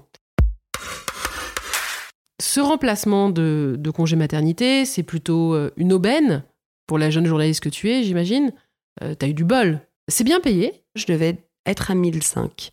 Ce 2.52 2.58
remplacement 2.58 3.30
de, 3.30 3.78
congé 3.94 4.16
maternité, 4.16 4.84
c'est 4.84 5.04
plutôt 5.04 5.54
euh, 5.54 5.70
une 5.76 5.92
aubaine 5.92 6.42
pour 6.88 6.98
la 6.98 7.08
jeune 7.08 7.24
journaliste 7.24 7.62
que 7.62 7.68
tu 7.68 7.88
es, 7.88 8.02
j'imagine. 8.02 8.52
Euh, 9.04 9.14
tu 9.16 9.24
as 9.24 9.28
eu 9.28 9.34
du 9.34 9.44
bol. 9.44 9.80
C'est 10.08 10.24
bien 10.24 10.40
payé 10.40 10.82
Je 10.96 11.06
devais 11.06 11.44
être 11.64 11.92
à 11.92 11.94
1005. 11.94 12.72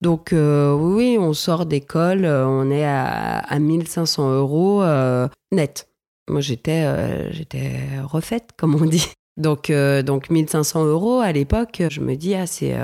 Donc 0.00 0.32
euh, 0.32 0.72
oui, 0.72 1.18
on 1.20 1.34
sort 1.34 1.66
d'école, 1.66 2.24
on 2.24 2.70
est 2.70 2.86
à, 2.86 3.40
à 3.40 3.58
1500 3.58 4.32
euros 4.32 4.82
net. 5.52 5.90
Moi, 6.30 6.40
j'étais 6.40 6.86
refaite, 8.04 8.52
comme 8.56 8.76
on 8.76 8.86
dit. 8.86 9.08
Donc, 9.36 9.70
donc 9.70 10.30
1500 10.30 10.86
euros 10.86 11.20
à 11.20 11.32
l'époque, 11.32 11.82
je 11.90 12.00
me 12.00 12.16
dis, 12.16 12.34
ah, 12.34 12.46
c'est... 12.46 12.74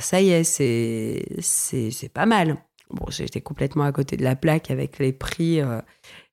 Ça 0.00 0.20
y 0.20 0.32
est, 0.32 0.44
c'est 0.44 2.12
pas 2.12 2.26
mal. 2.26 2.58
Bon, 2.90 3.06
j'étais 3.08 3.40
complètement 3.40 3.84
à 3.84 3.92
côté 3.92 4.16
de 4.16 4.22
la 4.22 4.36
plaque 4.36 4.70
avec 4.70 4.98
les 4.98 5.12
prix, 5.12 5.60
euh, 5.60 5.80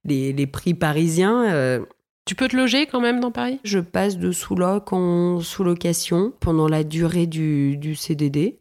les, 0.05 0.47
prix 0.47 0.73
parisiens. 0.73 1.51
Euh. 1.51 1.85
Tu 2.25 2.35
peux 2.35 2.47
te 2.47 2.55
loger 2.55 2.85
quand 2.85 3.01
même 3.01 3.19
dans 3.19 3.31
Paris? 3.31 3.59
Je 3.63 3.79
passe 3.79 4.17
de 4.17 4.31
sous-loc 4.31 4.93
en 4.93 5.41
sous-location 5.41 6.33
pendant 6.39 6.67
la 6.67 6.83
durée 6.83 7.25
du, 7.27 7.95
CDD. 7.95 8.59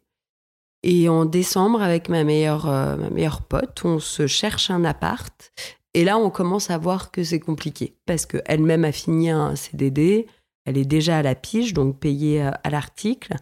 Et 0.83 1.09
en 1.09 1.27
décembre, 1.27 1.81
avec 1.81 2.09
ma 2.09 2.25
meilleure, 2.25 2.69
euh, 2.69 2.97
ma 2.97 3.11
meilleure 3.11 3.43
pote, 3.43 3.83
on 3.85 4.01
se 4.01 4.27
cherche 4.27 4.71
un 4.71 4.85
appart. 4.85 5.53
Et 5.95 6.05
là, 6.05 6.19
on 6.19 6.31
commence 6.31 6.71
à 6.71 6.79
voir 6.79 7.13
que 7.13 7.23
c'est 7.23 7.41
compliqué. 7.41 7.95
Parce 8.07 8.27
qu'elle-même 8.27 8.85
a 8.85 8.91
fini 8.91 9.31
un 9.31 9.55
CDD. 9.55 10.27
Elle 10.65 10.79
est 10.79 10.87
déjà 10.87 11.19
à 11.19 11.23
la 11.23 11.35
pige, 11.35 11.75
donc 11.75 12.01
payée 12.01 12.41
à 12.41 12.71
l'article. 12.71 13.37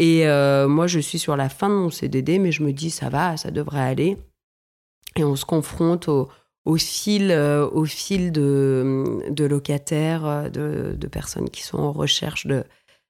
Et 0.00 0.26
euh, 0.26 0.66
moi, 0.66 0.86
je 0.86 0.98
suis 0.98 1.18
sur 1.18 1.36
la 1.36 1.48
fin 1.48 1.68
de 1.68 1.74
mon 1.74 1.90
CDD, 1.90 2.38
mais 2.38 2.52
je 2.52 2.62
me 2.62 2.72
dis, 2.72 2.90
ça 2.90 3.10
va, 3.10 3.36
ça 3.36 3.50
devrait 3.50 3.82
aller. 3.82 4.16
Et 5.16 5.24
on 5.24 5.36
se 5.36 5.44
confronte 5.44 6.08
au, 6.08 6.28
au 6.64 6.76
fil, 6.76 7.32
au 7.32 7.84
fil 7.84 8.32
de, 8.32 9.20
de 9.28 9.44
locataires, 9.44 10.50
de, 10.50 10.96
de, 10.96 11.06
personnes 11.06 11.50
qui 11.50 11.62
sont 11.62 11.78
en 11.78 11.92
recherche 11.92 12.46
de, 12.46 12.64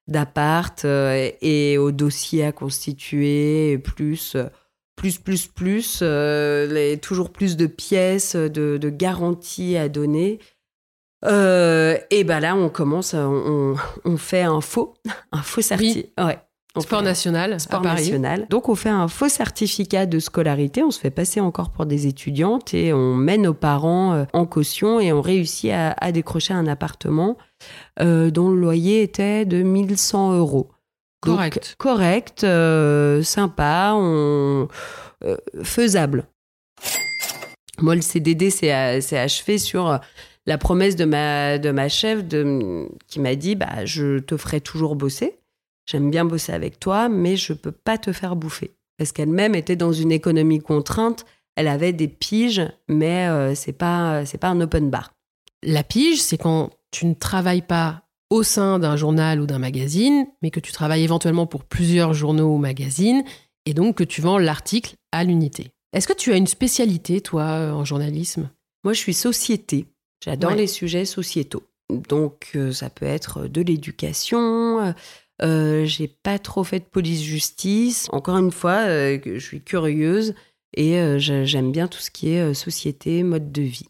d'appart 0.08 0.84
et 0.84 1.78
au 1.78 1.92
dossier 1.92 2.44
à 2.44 2.52
constituer, 2.52 3.78
plus 3.78 4.36
plus, 4.96 5.18
plus, 5.18 5.46
plus, 5.46 6.02
les, 6.02 6.98
toujours 7.00 7.30
plus 7.30 7.56
de 7.56 7.66
pièces, 7.66 8.34
de, 8.34 8.76
de 8.78 8.90
garanties 8.90 9.76
à 9.76 9.88
donner. 9.88 10.40
Euh, 11.24 11.98
et 12.10 12.24
ben 12.24 12.40
là, 12.40 12.56
on 12.56 12.68
commence, 12.68 13.14
on, 13.14 13.76
on, 14.04 14.16
fait 14.16 14.42
un 14.42 14.60
faux, 14.60 14.94
un 15.32 15.42
faux 15.42 15.60
certificat. 15.60 16.26
Ouais. 16.26 16.38
Sport 16.78 17.02
national, 17.02 17.58
sport 17.58 17.82
national. 17.82 18.46
Donc 18.48 18.68
on 18.68 18.76
fait 18.76 18.90
un 18.90 19.08
faux 19.08 19.28
certificat 19.28 20.06
de 20.06 20.20
scolarité, 20.20 20.84
on 20.84 20.92
se 20.92 21.00
fait 21.00 21.10
passer 21.10 21.40
encore 21.40 21.70
pour 21.70 21.84
des 21.84 22.06
étudiantes 22.06 22.74
et 22.74 22.92
on 22.92 23.16
mène 23.16 23.42
nos 23.42 23.54
parents 23.54 24.12
euh, 24.12 24.24
en 24.32 24.46
caution 24.46 25.00
et 25.00 25.12
on 25.12 25.20
réussit 25.20 25.72
à, 25.72 25.90
à 25.92 26.12
décrocher 26.12 26.54
un 26.54 26.68
appartement 26.68 27.36
euh, 28.00 28.30
dont 28.30 28.50
le 28.50 28.60
loyer 28.60 29.02
était 29.02 29.44
de 29.44 29.62
1100 29.62 30.34
euros. 30.34 30.70
Correct. 31.20 31.74
correct, 31.78 32.44
euh, 32.44 33.22
sympa, 33.22 33.92
on, 33.94 34.68
euh, 35.24 35.36
faisable. 35.62 36.26
Moi, 37.78 37.94
le 37.94 38.00
CDD 38.00 38.50
s'est 38.50 38.70
achevé 38.72 39.58
sur 39.58 40.00
la 40.46 40.58
promesse 40.58 40.96
de 40.96 41.04
ma, 41.04 41.58
de 41.58 41.70
ma 41.70 41.88
chef 41.88 42.26
de, 42.26 42.88
qui 43.06 43.20
m'a 43.20 43.34
dit 43.34 43.54
bah, 43.54 43.84
Je 43.84 44.18
te 44.18 44.36
ferai 44.36 44.60
toujours 44.60 44.96
bosser. 44.96 45.39
J'aime 45.86 46.10
bien 46.10 46.24
bosser 46.24 46.52
avec 46.52 46.78
toi, 46.78 47.08
mais 47.08 47.36
je 47.36 47.52
peux 47.52 47.72
pas 47.72 47.98
te 47.98 48.12
faire 48.12 48.36
bouffer. 48.36 48.72
Parce 48.98 49.12
qu'elle-même 49.12 49.54
était 49.54 49.76
dans 49.76 49.92
une 49.92 50.12
économie 50.12 50.60
contrainte. 50.60 51.24
Elle 51.56 51.68
avait 51.68 51.92
des 51.92 52.08
piges, 52.08 52.62
mais 52.88 53.28
euh, 53.28 53.54
c'est 53.54 53.72
pas, 53.72 54.24
c'est 54.26 54.38
pas 54.38 54.48
un 54.48 54.60
open 54.60 54.90
bar. 54.90 55.12
La 55.62 55.82
pige, 55.82 56.20
c'est 56.20 56.38
quand 56.38 56.70
tu 56.90 57.06
ne 57.06 57.14
travailles 57.14 57.62
pas 57.62 58.02
au 58.30 58.42
sein 58.42 58.78
d'un 58.78 58.96
journal 58.96 59.40
ou 59.40 59.46
d'un 59.46 59.58
magazine, 59.58 60.26
mais 60.42 60.50
que 60.50 60.60
tu 60.60 60.72
travailles 60.72 61.02
éventuellement 61.02 61.46
pour 61.46 61.64
plusieurs 61.64 62.14
journaux 62.14 62.54
ou 62.54 62.58
magazines, 62.58 63.24
et 63.66 63.74
donc 63.74 63.96
que 63.96 64.04
tu 64.04 64.20
vends 64.20 64.38
l'article 64.38 64.94
à 65.12 65.24
l'unité. 65.24 65.72
Est-ce 65.92 66.06
que 66.06 66.12
tu 66.12 66.32
as 66.32 66.36
une 66.36 66.46
spécialité, 66.46 67.20
toi, 67.20 67.42
euh, 67.42 67.72
en 67.72 67.84
journalisme? 67.84 68.48
Moi, 68.84 68.92
je 68.92 68.98
suis 68.98 69.14
société. 69.14 69.86
J'adore 70.24 70.52
les 70.52 70.66
sujets 70.66 71.04
sociétaux. 71.04 71.64
Donc, 72.08 72.52
euh, 72.54 72.72
ça 72.72 72.90
peut 72.90 73.06
être 73.06 73.48
de 73.48 73.62
l'éducation. 73.62 74.94
Euh, 75.42 75.84
j'ai 75.84 76.08
pas 76.08 76.38
trop 76.38 76.64
fait 76.64 76.80
de 76.80 76.84
police-justice. 76.84 78.08
Encore 78.12 78.36
une 78.36 78.52
fois, 78.52 78.84
je 78.86 79.38
suis 79.38 79.62
curieuse 79.62 80.34
et 80.76 81.18
j'aime 81.18 81.72
bien 81.72 81.88
tout 81.88 82.00
ce 82.00 82.10
qui 82.10 82.30
est 82.30 82.54
société, 82.54 83.22
mode 83.22 83.50
de 83.52 83.62
vie. 83.62 83.88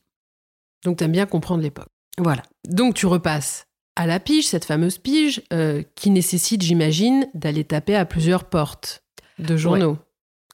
Donc, 0.85 0.99
tu 0.99 1.05
aimes 1.05 1.13
bien 1.13 1.27
comprendre 1.27 1.63
l'époque. 1.63 1.89
Voilà. 2.19 2.43
Donc, 2.69 2.95
tu 2.95 3.07
repasses 3.07 3.67
à 3.97 4.07
la 4.07 4.21
pige, 4.21 4.47
cette 4.47 4.65
fameuse 4.65 4.99
pige, 4.99 5.43
euh, 5.53 5.83
qui 5.95 6.11
nécessite, 6.11 6.63
j'imagine, 6.63 7.27
d'aller 7.35 7.65
taper 7.65 7.97
à 7.97 8.07
plusieurs 8.07 8.45
portes 8.45 9.03
de 9.39 9.57
journaux. 9.57 9.99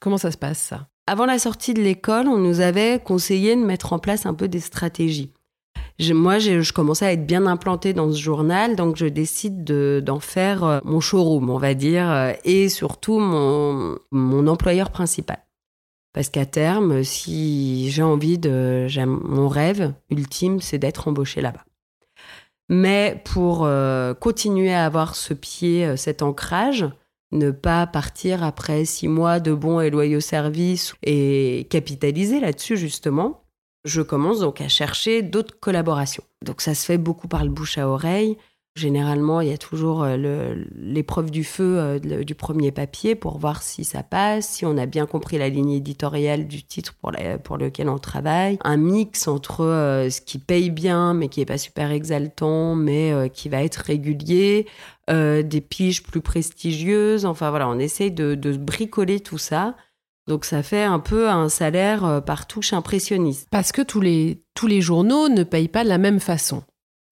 Comment 0.01 0.19
ça 0.19 0.31
se 0.33 0.37
passe, 0.37 0.59
ça? 0.59 0.89
Avant 1.07 1.27
la 1.27 1.39
sortie 1.39 1.75
de 1.75 1.81
l'école, 1.81 2.27
on 2.27 2.39
nous 2.39 2.61
avait 2.61 2.99
conseillé 2.99 3.55
de 3.55 3.61
mettre 3.61 3.93
en 3.93 4.01
place 4.01 4.27
un 4.27 4.35
peu 4.35 4.49
des 4.49 4.59
stratégies. 4.59 5.33
Moi, 6.01 6.39
je 6.39 6.73
commençais 6.73 7.07
à 7.07 7.13
être 7.13 7.27
bien 7.27 7.47
implantée 7.47 7.95
dans 7.95 8.13
ce 8.13 8.19
journal, 8.19 8.77
donc 8.77 8.97
je 8.97 9.07
décide 9.07 9.65
d'en 9.65 10.21
faire 10.21 10.65
euh, 10.65 10.81
mon 10.85 11.01
showroom, 11.01 11.49
on 11.49 11.59
va 11.59 11.75
dire, 11.75 12.11
euh, 12.11 12.33
et 12.45 12.69
surtout 12.69 13.19
mon, 13.19 14.47
employeur 14.47 14.91
principal. 14.91 15.39
Parce 16.13 16.29
qu'à 16.29 16.47
terme, 16.47 17.03
si 17.03 17.91
j'ai 17.91 18.03
envie 18.03 18.39
de... 18.39 18.87
Mon 19.07 19.49
rêve 19.49 19.93
ultime, 20.11 20.61
c'est 20.61 20.79
d'être 20.79 21.09
embauchée 21.09 21.41
là-bas. 21.41 21.65
Mais 22.69 23.23
pour 23.25 23.65
euh, 23.65 24.15
continuer 24.15 24.75
à 24.75 24.87
avoir 24.87 25.15
ce 25.15 25.35
pied, 25.35 25.97
cet 25.97 26.23
ancrage, 26.23 26.87
ne 27.33 27.51
pas 27.51 27.87
partir 27.87 28.43
après 28.45 28.85
six 28.85 29.09
mois 29.09 29.41
de 29.41 29.53
bons 29.53 29.81
et 29.81 29.91
loyaux 29.91 30.21
services 30.21 30.95
et 31.03 31.67
capitaliser 31.71 32.41
là-dessus 32.41 32.77
justement, 32.77 33.46
je 33.87 34.03
commence 34.03 34.41
donc 34.41 34.61
à 34.61 34.69
chercher 34.69 35.23
d'autres 35.23 35.59
collaborations. 35.59 36.25
Donc 36.45 36.61
ça 36.61 36.75
se 36.75 36.85
fait 36.85 36.99
beaucoup 36.99 37.29
par 37.29 37.45
le 37.45 37.51
bouche 37.51 37.79
à 37.79 37.89
oreille. 37.89 38.37
Généralement, 38.75 39.41
il 39.41 39.49
y 39.49 39.53
a 39.55 39.59
toujours 39.59 40.03
euh, 40.03 40.55
l'épreuve 40.75 41.31
du 41.31 41.45
feu 41.45 41.79
euh, 41.79 42.25
du 42.25 42.35
premier 42.35 42.73
papier 42.73 43.15
pour 43.15 43.39
voir 43.39 43.63
si 43.63 43.85
ça 43.85 44.03
passe, 44.03 44.49
si 44.49 44.67
on 44.67 44.77
a 44.77 44.85
bien 44.85 45.07
compris 45.07 45.39
la 45.39 45.49
ligne 45.49 45.71
éditoriale 45.71 46.47
du 46.47 46.63
titre 46.63 46.95
pour, 47.01 47.57
lequel 47.57 47.89
on 47.89 47.97
travaille. 47.97 48.59
Un 48.65 48.77
mix 48.77 49.29
entre 49.29 49.65
euh, 49.65 50.11
ce 50.11 50.21
qui 50.21 50.39
paye 50.39 50.69
bien, 50.69 51.15
mais 51.15 51.29
qui 51.29 51.41
n'est 51.41 51.47
pas 51.47 51.57
super 51.57 51.91
exaltant, 51.91 52.75
mais 52.75 53.31
qui 53.33 53.49
va 53.49 53.63
être 53.63 53.77
régulier, 53.77 54.67
des 55.09 55.61
piges 55.67 56.03
plus 56.03 56.21
prestigieuses. 56.21 57.25
Enfin 57.25 57.49
voilà, 57.49 57.69
on 57.69 57.79
essaye 57.79 58.11
de 58.11 58.57
bricoler 58.59 59.21
tout 59.21 59.39
ça. 59.39 59.75
Donc 60.27 60.45
ça 60.45 60.63
fait 60.63 60.83
un 60.83 60.99
peu 60.99 61.29
un 61.29 61.49
salaire 61.49 62.23
par 62.27 62.47
touche 62.47 62.73
impressionniste. 62.73 63.49
Parce 63.51 63.73
que 63.73 63.83
tous 63.83 64.01
les, 64.01 64.43
tous 64.55 64.67
les 64.67 64.81
journaux 64.81 65.29
ne 65.29 65.45
payent 65.45 65.69
pas 65.69 65.85
de 65.85 65.89
la 65.89 65.99
même 65.99 66.21
façon. 66.21 66.65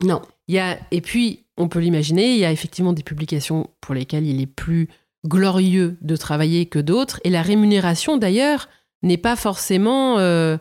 Non. 0.03 0.23
Il 0.49 0.55
y 0.55 0.59
a, 0.59 0.79
et 0.91 1.01
puis, 1.01 1.47
on 1.57 1.69
peut 1.69 1.79
l'imaginer, 1.79 2.33
il 2.33 2.39
y 2.39 2.45
a 2.45 2.53
effectivement 2.53 2.93
des 2.93 3.03
publications 3.03 3.71
pour 3.81 3.95
lesquelles 3.95 4.27
il 4.27 4.41
est 4.41 4.47
plus 4.47 4.89
glorieux 5.27 5.97
de 6.03 6.17
travailler 6.17 6.67
que 6.67 6.79
d'autres, 6.79 7.21
et 7.25 7.31
la 7.31 7.43
rémunération 7.43 8.17
d'ailleurs 8.17 8.69
n'est 9.03 9.17
pas 9.19 9.37
forcément 9.37 10.19
euh, 10.19 10.57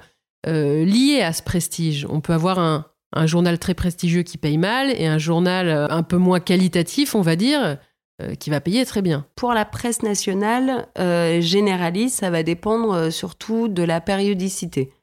euh, 0.48 0.86
liée 0.86 1.22
à 1.22 1.34
ce 1.34 1.44
prestige. 1.44 2.06
On 2.10 2.22
peut 2.22 2.34
avoir 2.34 2.60
un, 2.60 2.86
journal 3.26 3.60
très 3.60 3.76
prestigieux 3.76 4.24
qui 4.24 4.40
paye 4.40 4.58
mal 4.58 4.90
et 4.90 5.06
un 5.06 5.20
journal 5.20 5.70
euh, 5.70 5.88
un 5.90 6.02
peu 6.02 6.18
moins 6.18 6.40
qualitatif, 6.40 7.14
on 7.14 7.22
va 7.22 7.36
dire, 7.36 7.78
qui 8.40 8.50
va 8.50 8.62
payer 8.62 8.86
très 8.86 9.02
bien. 9.02 9.26
Pour 9.36 9.54
la 9.54 9.66
presse 9.66 10.04
nationale 10.04 10.88
généraliste, 11.42 12.20
ça 12.20 12.30
va 12.30 12.44
dépendre 12.44 13.12
surtout 13.12 13.68
de 13.68 13.84
la 13.84 14.02
périodicité. 14.02 14.94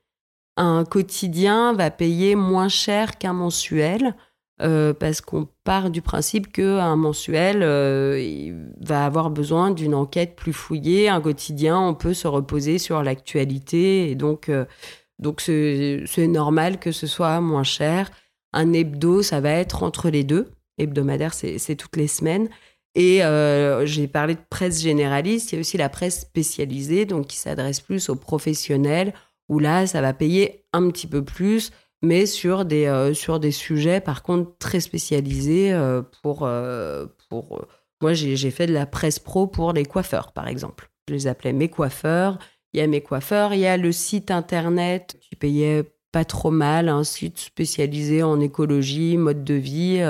Un 0.56 0.84
quotidien 0.84 1.72
va 1.72 1.90
payer 1.90 2.34
moins 2.36 2.68
cher 2.68 3.18
qu'un 3.18 3.32
mensuel. 3.32 4.14
Euh, 4.62 4.92
parce 4.92 5.22
qu'on 5.22 5.48
part 5.64 5.90
du 5.90 6.02
principe 6.02 6.52
qu'un 6.52 6.94
mensuel 6.94 7.60
euh, 7.62 8.68
va 8.78 9.06
avoir 9.06 9.30
besoin 9.30 9.70
d'une 9.70 9.94
enquête 9.94 10.36
plus 10.36 10.52
fouillée, 10.52 11.08
un 11.08 11.22
quotidien, 11.22 11.78
on 11.80 11.94
peut 11.94 12.12
se 12.12 12.28
reposer 12.28 12.76
sur 12.76 13.02
l'actualité, 13.02 14.10
et 14.10 14.14
donc 14.14 14.50
euh, 14.50 14.66
donc 15.18 15.40
c'est 15.40 16.26
normal 16.28 16.78
que 16.78 16.92
ce 16.92 17.06
soit 17.06 17.40
moins 17.40 17.62
cher. 17.62 18.10
Un 18.52 18.74
hebdo, 18.74 19.22
ça 19.22 19.40
va 19.40 19.50
être 19.50 19.82
entre 19.82 20.10
les 20.10 20.24
deux. 20.24 20.50
Hebdomadaire, 20.76 21.32
c'est 21.34 21.76
toutes 21.76 21.96
les 21.96 22.08
semaines. 22.08 22.48
Et 22.94 23.20
j'ai 23.84 24.08
parlé 24.08 24.34
de 24.34 24.40
presse 24.50 24.82
généraliste, 24.82 25.52
il 25.52 25.54
y 25.54 25.58
a 25.58 25.60
aussi 25.60 25.76
la 25.76 25.88
presse 25.88 26.20
spécialisée, 26.20 27.06
donc 27.06 27.28
qui 27.28 27.36
s'adresse 27.36 27.80
plus 27.80 28.08
aux 28.08 28.16
professionnels, 28.16 29.14
où 29.48 29.58
là, 29.58 29.86
ça 29.86 30.00
va 30.00 30.12
payer 30.12 30.64
un 30.72 30.90
petit 30.90 31.06
peu 31.06 31.24
plus 31.24 31.70
mais 32.02 32.26
sur 32.26 32.64
des, 32.64 32.86
euh, 32.86 33.12
sur 33.12 33.40
des 33.40 33.50
sujets, 33.50 34.00
par 34.00 34.22
contre, 34.22 34.56
très 34.58 34.80
spécialisés 34.80 35.72
euh, 35.72 36.02
pour... 36.22 36.44
Euh, 36.44 37.06
pour 37.28 37.66
moi, 38.00 38.14
j'ai 38.14 38.50
fait 38.50 38.66
de 38.66 38.72
la 38.72 38.86
presse 38.86 39.18
pro 39.18 39.46
pour 39.46 39.74
les 39.74 39.84
coiffeurs, 39.84 40.32
par 40.32 40.48
exemple. 40.48 40.90
Je 41.06 41.14
les 41.14 41.26
appelais 41.26 41.52
mes 41.52 41.68
coiffeurs. 41.68 42.38
Il 42.72 42.80
y 42.80 42.82
a 42.82 42.86
mes 42.86 43.02
coiffeurs, 43.02 43.52
il 43.52 43.60
y 43.60 43.66
a 43.66 43.76
le 43.76 43.92
site 43.92 44.30
internet 44.30 45.18
qui 45.20 45.36
payait 45.36 45.84
pas 46.10 46.24
trop 46.24 46.50
mal, 46.50 46.88
un 46.88 47.04
site 47.04 47.38
spécialisé 47.38 48.22
en 48.22 48.40
écologie, 48.40 49.18
mode 49.18 49.44
de 49.44 49.54
vie. 49.54 50.02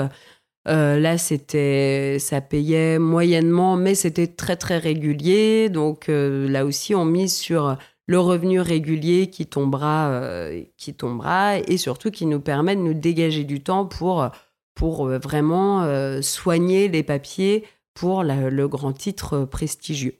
Là, 0.65 1.17
c'était, 1.17 2.17
ça 2.19 2.41
payait 2.41 2.99
moyennement, 2.99 3.75
mais 3.77 3.95
c'était 3.95 4.27
très 4.27 4.55
très 4.55 4.77
régulier. 4.77 5.69
Donc 5.69 6.05
là 6.07 6.65
aussi, 6.65 6.95
on 6.95 7.05
mise 7.05 7.35
sur 7.35 7.77
le 8.11 8.19
revenu 8.19 8.59
régulier 8.59 9.29
qui 9.29 9.45
tombera, 9.45 10.09
euh, 10.09 10.63
qui 10.77 10.93
tombera 10.93 11.59
et 11.59 11.77
surtout 11.77 12.11
qui 12.11 12.25
nous 12.25 12.41
permet 12.41 12.75
de 12.75 12.81
nous 12.81 12.93
dégager 12.93 13.45
du 13.45 13.63
temps 13.63 13.85
pour, 13.85 14.23
euh, 14.23 15.17
vraiment 15.17 15.83
euh, 15.83 16.21
soigner 16.21 16.89
les 16.89 17.03
papiers 17.03 17.65
pour 17.93 18.23
le 18.23 18.67
grand 18.67 18.91
titre 18.91 19.45
prestigieux. 19.45 20.17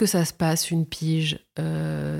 Que 0.00 0.06
ça 0.06 0.24
se 0.24 0.32
passe 0.32 0.70
une 0.70 0.86
pige 0.86 1.38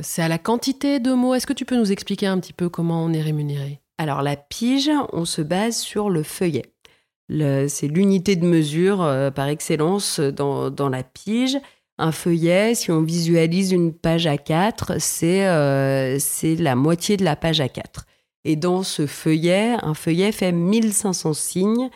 C'est 0.02 0.22
à 0.22 0.28
la 0.28 0.38
quantité 0.38 1.00
de 1.00 1.12
mots 1.14 1.34
Est-ce 1.34 1.46
que 1.46 1.54
tu 1.54 1.64
peux 1.64 1.76
nous 1.76 1.90
expliquer 1.90 2.26
un 2.26 2.38
petit 2.38 2.52
peu 2.52 2.68
comment 2.68 3.02
on 3.02 3.12
est 3.12 3.22
rémunéré? 3.22 3.80
Alors 3.96 4.22
la 4.22 4.36
pige, 4.36 4.90
on 5.12 5.24
se 5.24 5.42
base 5.42 5.78
sur 5.78 6.10
le 6.10 6.22
feuillet 6.22 6.70
c'est 7.68 7.88
l'unité 7.88 8.36
de 8.36 8.44
mesure 8.44 9.02
euh, 9.02 9.30
par 9.30 9.48
excellence 9.48 10.20
dans, 10.20 10.88
la 10.88 11.02
pige. 11.02 11.58
Un 11.98 12.12
feuillet, 12.12 12.74
si 12.74 12.90
on 12.90 13.02
visualise 13.02 13.72
une 13.72 13.92
page 13.92 14.26
à 14.26 14.38
4, 14.38 14.94
euh, 15.22 16.16
c'est 16.18 16.56
la 16.56 16.74
moitié 16.74 17.16
de 17.16 17.24
la 17.24 17.36
page 17.36 17.60
à 17.60 17.68
4. 17.68 18.06
Et 18.44 18.56
dans 18.56 18.82
ce 18.82 19.06
feuillet, 19.06 19.76
un 19.82 19.94
feuillet 19.94 20.32
fait 20.32 20.52
1500 20.52 21.34
signes. 21.34 21.90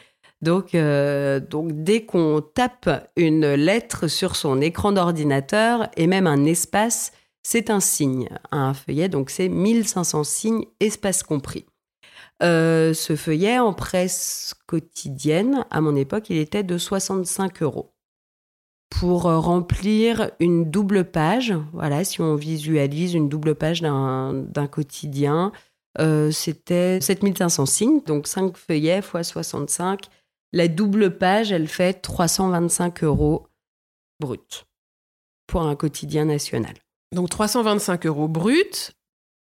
Donc, 0.44 0.74
euh, 0.74 1.40
donc 1.40 1.72
dès 1.72 2.04
qu'on 2.04 2.42
tape 2.42 3.10
une 3.16 3.54
lettre 3.54 4.08
sur 4.08 4.36
son 4.36 4.60
écran 4.60 4.92
d'ordinateur 4.92 5.88
et 5.96 6.06
même 6.06 6.26
un 6.26 6.44
espace, 6.44 7.12
c'est 7.42 7.70
un 7.70 7.80
signe. 7.80 8.28
Un 8.50 8.74
feuillet, 8.74 9.08
donc 9.08 9.30
c'est 9.30 9.48
1500 9.48 10.22
signes, 10.22 10.66
espace 10.80 11.22
compris. 11.22 11.64
Euh, 12.42 12.92
ce 12.92 13.16
feuillet 13.16 13.58
en 13.58 13.72
presse 13.72 14.54
quotidienne, 14.66 15.64
à 15.70 15.80
mon 15.80 15.96
époque, 15.96 16.28
il 16.28 16.36
était 16.36 16.62
de 16.62 16.76
65 16.76 17.62
euros. 17.62 17.94
Pour 18.90 19.26
euh, 19.26 19.38
remplir 19.38 20.30
une 20.40 20.70
double 20.70 21.04
page, 21.04 21.54
voilà, 21.72 22.04
si 22.04 22.20
on 22.20 22.34
visualise 22.34 23.14
une 23.14 23.30
double 23.30 23.54
page 23.54 23.80
d'un 23.80 24.66
quotidien, 24.70 25.52
c'était 26.32 27.00
7500 27.00 27.64
signes, 27.64 28.02
donc 28.04 28.26
5 28.26 28.58
feuillets 28.58 28.98
x 28.98 29.30
65. 29.30 30.10
La 30.54 30.68
double 30.68 31.18
page, 31.18 31.50
elle 31.50 31.66
fait 31.66 31.94
325 31.94 33.02
euros 33.02 33.48
brut 34.20 34.66
pour 35.48 35.62
un 35.62 35.74
quotidien 35.74 36.26
national. 36.26 36.74
Donc 37.12 37.28
325 37.28 38.06
euros 38.06 38.28
brut, 38.28 38.92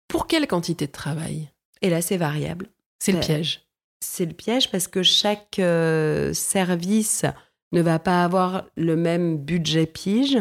pour 0.09 0.27
quelle 0.27 0.49
quantité 0.49 0.89
de 0.89 0.93
travail? 0.93 1.49
Et 1.81 1.91
là, 1.91 2.03
c'est 2.03 2.17
variable. 2.17 2.71
C'est 2.99 3.13
le 3.13 3.21
piège. 3.21 3.69
C'est 4.01 4.27
le 4.27 4.33
piège 4.33 4.69
parce 4.73 4.89
que 4.89 5.05
chaque 5.05 5.61
euh, 5.61 6.33
service 6.33 7.25
ne 7.71 7.83
va 7.83 8.01
pas 8.01 8.25
avoir 8.25 8.65
le 8.77 8.97
même 8.97 9.39
budget 9.39 9.87
pige. 9.87 10.39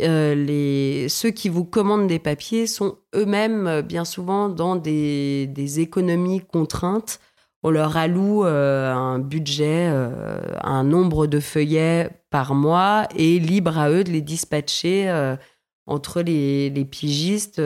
Euh, 0.00 0.36
les, 0.36 1.08
ceux 1.08 1.30
qui 1.30 1.48
vous 1.48 1.64
commandent 1.64 2.06
des 2.06 2.20
papiers 2.20 2.68
sont 2.68 2.98
eux-mêmes 3.16 3.66
euh, 3.66 3.82
bien 3.82 4.04
souvent 4.04 4.48
dans 4.48 4.76
des, 4.76 5.80
économies 5.80 6.40
contraintes. 6.40 7.18
On 7.64 7.70
leur 7.70 7.96
alloue 7.96 8.44
un 8.44 9.18
budget, 9.18 9.86
un 10.62 10.84
nombre 10.84 11.26
de 11.26 11.40
feuillets 11.40 12.10
par 12.30 12.54
mois 12.54 13.08
et 13.16 13.38
libre 13.38 13.78
à 13.78 13.90
eux 13.90 14.04
de 14.04 14.10
les 14.10 14.20
dispatcher 14.20 15.34
entre 15.86 16.20
les, 16.20 16.70
pigistes 16.84 17.60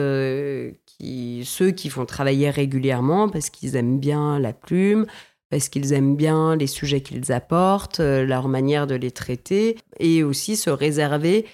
ceux 1.43 1.71
qui 1.71 1.89
font 1.89 2.05
travailler 2.05 2.49
régulièrement 2.49 3.29
parce 3.29 3.49
qu'ils 3.49 3.75
aiment 3.75 3.99
bien 3.99 4.39
la 4.39 4.53
plume, 4.53 5.05
parce 5.49 5.69
qu'ils 5.69 5.93
aiment 5.93 6.15
bien 6.15 6.55
les 6.55 6.67
sujets 6.67 7.01
qu'ils 7.01 7.31
apportent, 7.31 7.99
euh, 7.99 8.25
leur 8.25 8.47
manière 8.47 8.87
de 8.87 8.95
les 8.95 9.11
traiter, 9.11 9.77
et 9.99 10.23
aussi 10.23 10.55
se 10.55 10.69
réserver 10.69 11.45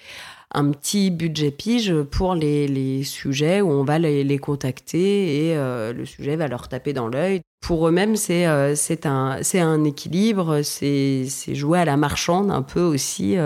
un 0.52 0.70
petit 0.70 1.10
budget 1.10 1.50
pige 1.50 1.94
pour 2.02 2.34
les, 2.34 3.02
sujets 3.04 3.60
où 3.60 3.70
on 3.70 3.84
va 3.84 3.98
les, 3.98 4.38
contacter 4.38 5.48
et 5.48 5.56
euh, 5.56 5.92
le 5.92 6.04
sujet 6.04 6.36
va 6.36 6.46
leur 6.46 6.68
taper 6.68 6.92
dans 6.92 7.08
l'œil. 7.08 7.40
Pour 7.66 7.88
eux-mêmes, 7.88 8.14
c'est 8.14 8.46
euh, 8.46 8.74
un, 9.04 9.84
équilibre, 9.84 10.62
c'est 10.62 11.26
jouer 11.48 11.80
à 11.80 11.84
la 11.84 11.96
marchande 11.96 12.50
un 12.50 12.62
peu 12.62 12.80
aussi 12.80 13.36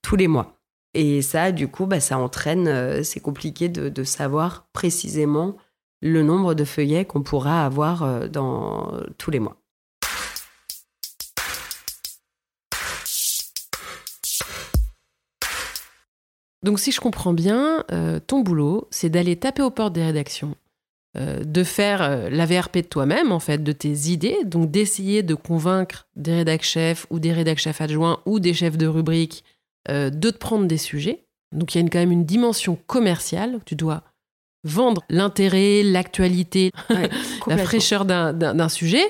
tous 0.00 0.16
les 0.16 0.28
mois. 0.28 0.56
Et 0.94 1.22
ça, 1.22 1.52
du 1.52 1.68
coup, 1.68 1.86
bah, 1.86 2.00
ça 2.00 2.18
entraîne, 2.18 2.68
euh, 2.68 3.02
c'est 3.02 3.20
compliqué 3.20 3.68
de, 3.68 4.04
savoir 4.04 4.66
précisément 4.72 5.56
le 6.02 6.22
nombre 6.22 6.54
de 6.54 6.64
feuillets 6.64 7.04
qu'on 7.06 7.22
pourra 7.22 7.64
avoir 7.64 8.02
euh, 8.02 8.28
dans 8.28 8.92
tous 9.16 9.30
les 9.30 9.40
mois. 9.40 9.56
Donc 16.62 16.78
si 16.78 16.92
je 16.92 17.00
comprends 17.00 17.32
bien, 17.32 17.84
euh, 17.90 18.20
ton 18.20 18.40
boulot, 18.40 18.86
c'est 18.90 19.08
d'aller 19.08 19.36
taper 19.36 19.62
aux 19.62 19.70
portes 19.70 19.94
des 19.94 20.04
rédactions, 20.04 20.54
de 21.14 21.62
faire 21.62 22.30
la 22.30 22.46
VRP 22.46 22.76
de 22.76 22.86
toi-même, 22.86 23.32
en 23.32 23.38
fait, 23.38 23.62
de 23.62 23.72
tes 23.72 24.10
idées, 24.10 24.38
donc 24.44 24.70
d'essayer 24.70 25.22
de 25.22 25.34
convaincre 25.34 26.06
des 26.16 26.36
rédac 26.36 26.62
chefs 26.62 27.06
ou 27.10 27.18
des 27.18 27.32
rédac 27.32 27.58
chefs 27.58 27.82
adjoints 27.82 28.20
ou 28.24 28.40
des 28.40 28.54
chefs 28.54 28.78
de 28.78 28.86
rubrique 28.86 29.44
euh, 29.88 30.10
de 30.10 30.30
te 30.30 30.38
prendre 30.38 30.66
des 30.66 30.78
sujets. 30.78 31.24
Donc 31.50 31.74
il 31.74 31.82
y 31.82 31.84
a 31.84 31.88
quand 31.88 31.98
même 31.98 32.12
une 32.12 32.24
dimension 32.24 32.78
commerciale. 32.86 33.58
Tu 33.66 33.74
dois 33.74 34.04
vendre 34.62 35.02
l'intérêt, 35.10 35.82
l'actualité, 35.82 36.70
la 37.48 37.58
fraîcheur 37.58 38.04
d'un 38.04 38.68
sujet, 38.68 39.02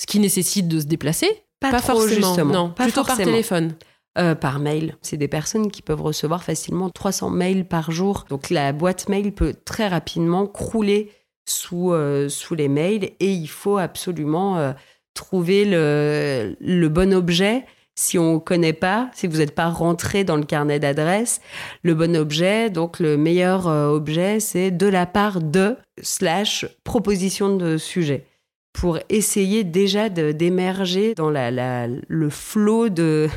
ce 0.00 0.06
qui 0.06 0.20
nécessite 0.20 0.68
de 0.68 0.78
se 0.78 0.86
déplacer. 0.86 1.26
Pas, 1.58 1.80
forcément, 1.80 2.28
justement. 2.28 2.52
Non, 2.52 2.70
pas 2.70 2.84
plutôt 2.84 3.02
par 3.02 3.16
téléphone. 3.16 3.74
Euh, 4.16 4.36
par 4.36 4.60
mail. 4.60 4.96
C'est 5.02 5.16
des 5.16 5.26
personnes 5.26 5.72
qui 5.72 5.82
peuvent 5.82 6.02
recevoir 6.02 6.44
facilement 6.44 6.90
300 6.90 7.30
mails 7.30 7.66
par 7.66 7.90
jour. 7.90 8.26
Donc 8.28 8.50
la 8.50 8.72
boîte 8.72 9.08
mail 9.08 9.32
peut 9.32 9.54
très 9.64 9.88
rapidement 9.88 10.46
crouler 10.46 11.10
sous, 11.46 11.92
euh, 11.92 12.28
sous 12.28 12.54
les 12.54 12.68
mails 12.68 13.10
et 13.20 13.32
il 13.32 13.48
faut 13.48 13.78
absolument 13.78 14.74
trouver 15.14 15.64
le, 15.64 16.88
bon 16.88 17.14
objet 17.14 17.64
si 17.94 18.18
on 18.18 18.34
ne 18.34 18.38
connaît 18.38 18.72
pas, 18.72 19.10
si 19.14 19.26
vous 19.26 19.38
n'êtes 19.38 19.54
pas 19.54 19.68
rentré 19.68 20.24
dans 20.24 20.36
le 20.36 20.44
carnet 20.44 20.80
d'adresse, 20.80 21.40
le 21.82 21.94
bon 21.94 22.16
objet, 22.16 22.68
donc 22.68 22.98
le 22.98 23.16
meilleur 23.16 23.68
euh, 23.68 23.88
objet, 23.88 24.40
c'est 24.40 24.72
de 24.72 24.86
la 24.86 25.06
part 25.06 25.40
de 25.40 25.76
slash 26.02 26.66
proposition 26.82 27.56
de 27.56 27.76
sujet 27.76 28.26
pour 28.72 28.98
essayer 29.08 29.62
déjà 29.62 30.08
d'émerger 30.08 31.14
dans 31.14 31.30
le 31.30 32.30
flot 32.30 32.88
de, 32.88 33.28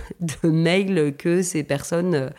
mails 0.43 1.15
que 1.15 1.43
ces 1.43 1.63
personnes 1.63 2.15
euh, 2.15 2.29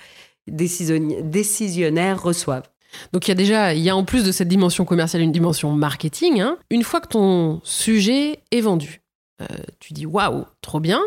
décisionnaires 0.48 2.20
reçoivent. 2.20 2.68
Donc 3.12 3.26
il 3.26 3.30
y 3.30 3.32
a 3.32 3.34
déjà, 3.34 3.74
il 3.74 3.82
y 3.82 3.90
a 3.90 3.96
en 3.96 4.04
plus 4.04 4.24
de 4.24 4.32
cette 4.32 4.48
dimension 4.48 4.84
commerciale 4.84 5.22
une 5.22 5.32
dimension 5.32 5.72
marketing. 5.72 6.40
Hein. 6.40 6.58
Une 6.70 6.82
fois 6.82 7.00
que 7.00 7.08
ton 7.08 7.60
sujet 7.64 8.40
est 8.50 8.60
vendu, 8.60 9.02
euh, 9.40 9.46
tu 9.80 9.92
dis 9.92 10.06
waouh, 10.06 10.44
trop 10.60 10.80
bien, 10.80 11.00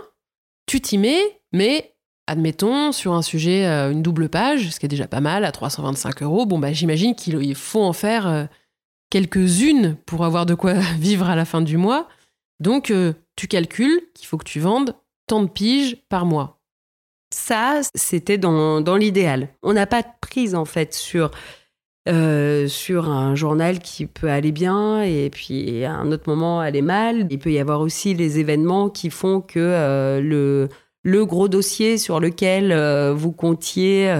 tu 0.66 0.82
t'y 0.82 0.98
mets, 0.98 1.42
mais 1.52 1.94
admettons, 2.28 2.92
sur 2.92 3.14
un 3.14 3.22
sujet, 3.22 3.66
euh, 3.66 3.92
une 3.92 4.02
double 4.02 4.30
page, 4.30 4.70
ce 4.70 4.80
qui 4.80 4.86
est 4.86 4.90
déjà 4.90 5.08
pas 5.08 5.22
mal, 5.22 5.44
à 5.44 5.52
325 5.52 6.22
euros, 6.24 6.46
bon, 6.46 6.60
bah, 6.60 6.72
j'imagine 6.72 7.16
qu'il 7.16 7.56
faut 7.56 7.84
en 7.84 7.94
faire 7.94 8.28
euh, 8.28 8.46
quelques-unes 9.10 9.98
pour 10.06 10.24
avoir 10.24 10.46
de 10.46 10.56
quoi 10.56 10.74
vivre 11.00 11.30
à 11.30 11.36
la 11.36 11.46
fin 11.46 11.62
du 11.62 11.78
mois. 11.78 12.08
Donc, 12.60 12.94
tu 13.36 13.48
calcules 13.48 14.04
qu'il 14.14 14.28
faut 14.28 14.38
que 14.38 14.46
tu 14.46 14.60
vendes 14.60 14.96
tant 15.26 15.42
de 15.42 15.50
piges 15.50 15.98
par 16.10 16.28
mois. 16.28 16.62
Ça, 17.34 17.82
c'était 17.96 18.38
dans, 18.38 18.82
dans 18.82 18.98
l'idéal. 18.98 19.50
On 19.64 19.74
n'a 19.74 19.88
pas 19.88 20.04
de 20.04 20.08
prise, 20.22 20.54
en 20.54 20.66
fait, 20.66 20.94
sur 20.94 21.32
euh, 22.10 22.68
sur 22.68 23.12
un 23.12 23.36
journal 23.36 23.78
qui 23.78 24.08
peut 24.08 24.32
aller 24.32 24.52
bien 24.52 25.04
et 25.04 25.30
puis 25.30 25.86
à 25.86 25.94
un 25.94 26.12
autre 26.12 26.24
moment 26.26 26.60
aller 26.60 26.82
mal. 26.82 27.28
Il 27.30 27.38
peut 27.38 27.52
y 27.52 27.60
avoir 27.60 27.80
aussi 27.80 28.16
les 28.16 28.40
événements 28.40 28.90
qui 28.90 29.12
font 29.12 29.40
que 29.40 29.60
euh, 29.60 30.68
le, 31.04 31.26
gros 31.26 31.48
dossier 31.48 32.00
sur 32.00 32.20
lequel 32.20 32.72
euh, 32.72 33.14
vous 33.14 33.32
comptiez, 33.32 34.12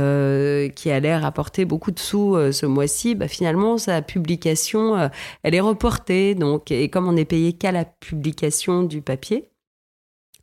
qui 0.76 0.92
allait 0.92 1.18
rapporter 1.18 1.66
beaucoup 1.66 1.90
de 1.90 1.98
sous 1.98 2.38
ce 2.52 2.68
mois-ci, 2.68 3.16
bah, 3.16 3.28
finalement, 3.28 3.80
sa 3.80 4.04
publication, 4.04 5.10
elle 5.42 5.56
est 5.56 5.60
reportée. 5.60 6.36
Donc, 6.36 6.70
et 6.70 6.88
comme 6.90 7.08
on 7.08 7.14
n'est 7.14 7.26
payé 7.26 7.54
qu'à 7.54 7.72
la 7.72 7.86
publication 7.86 8.84
du 8.84 9.02
papier, 9.02 9.50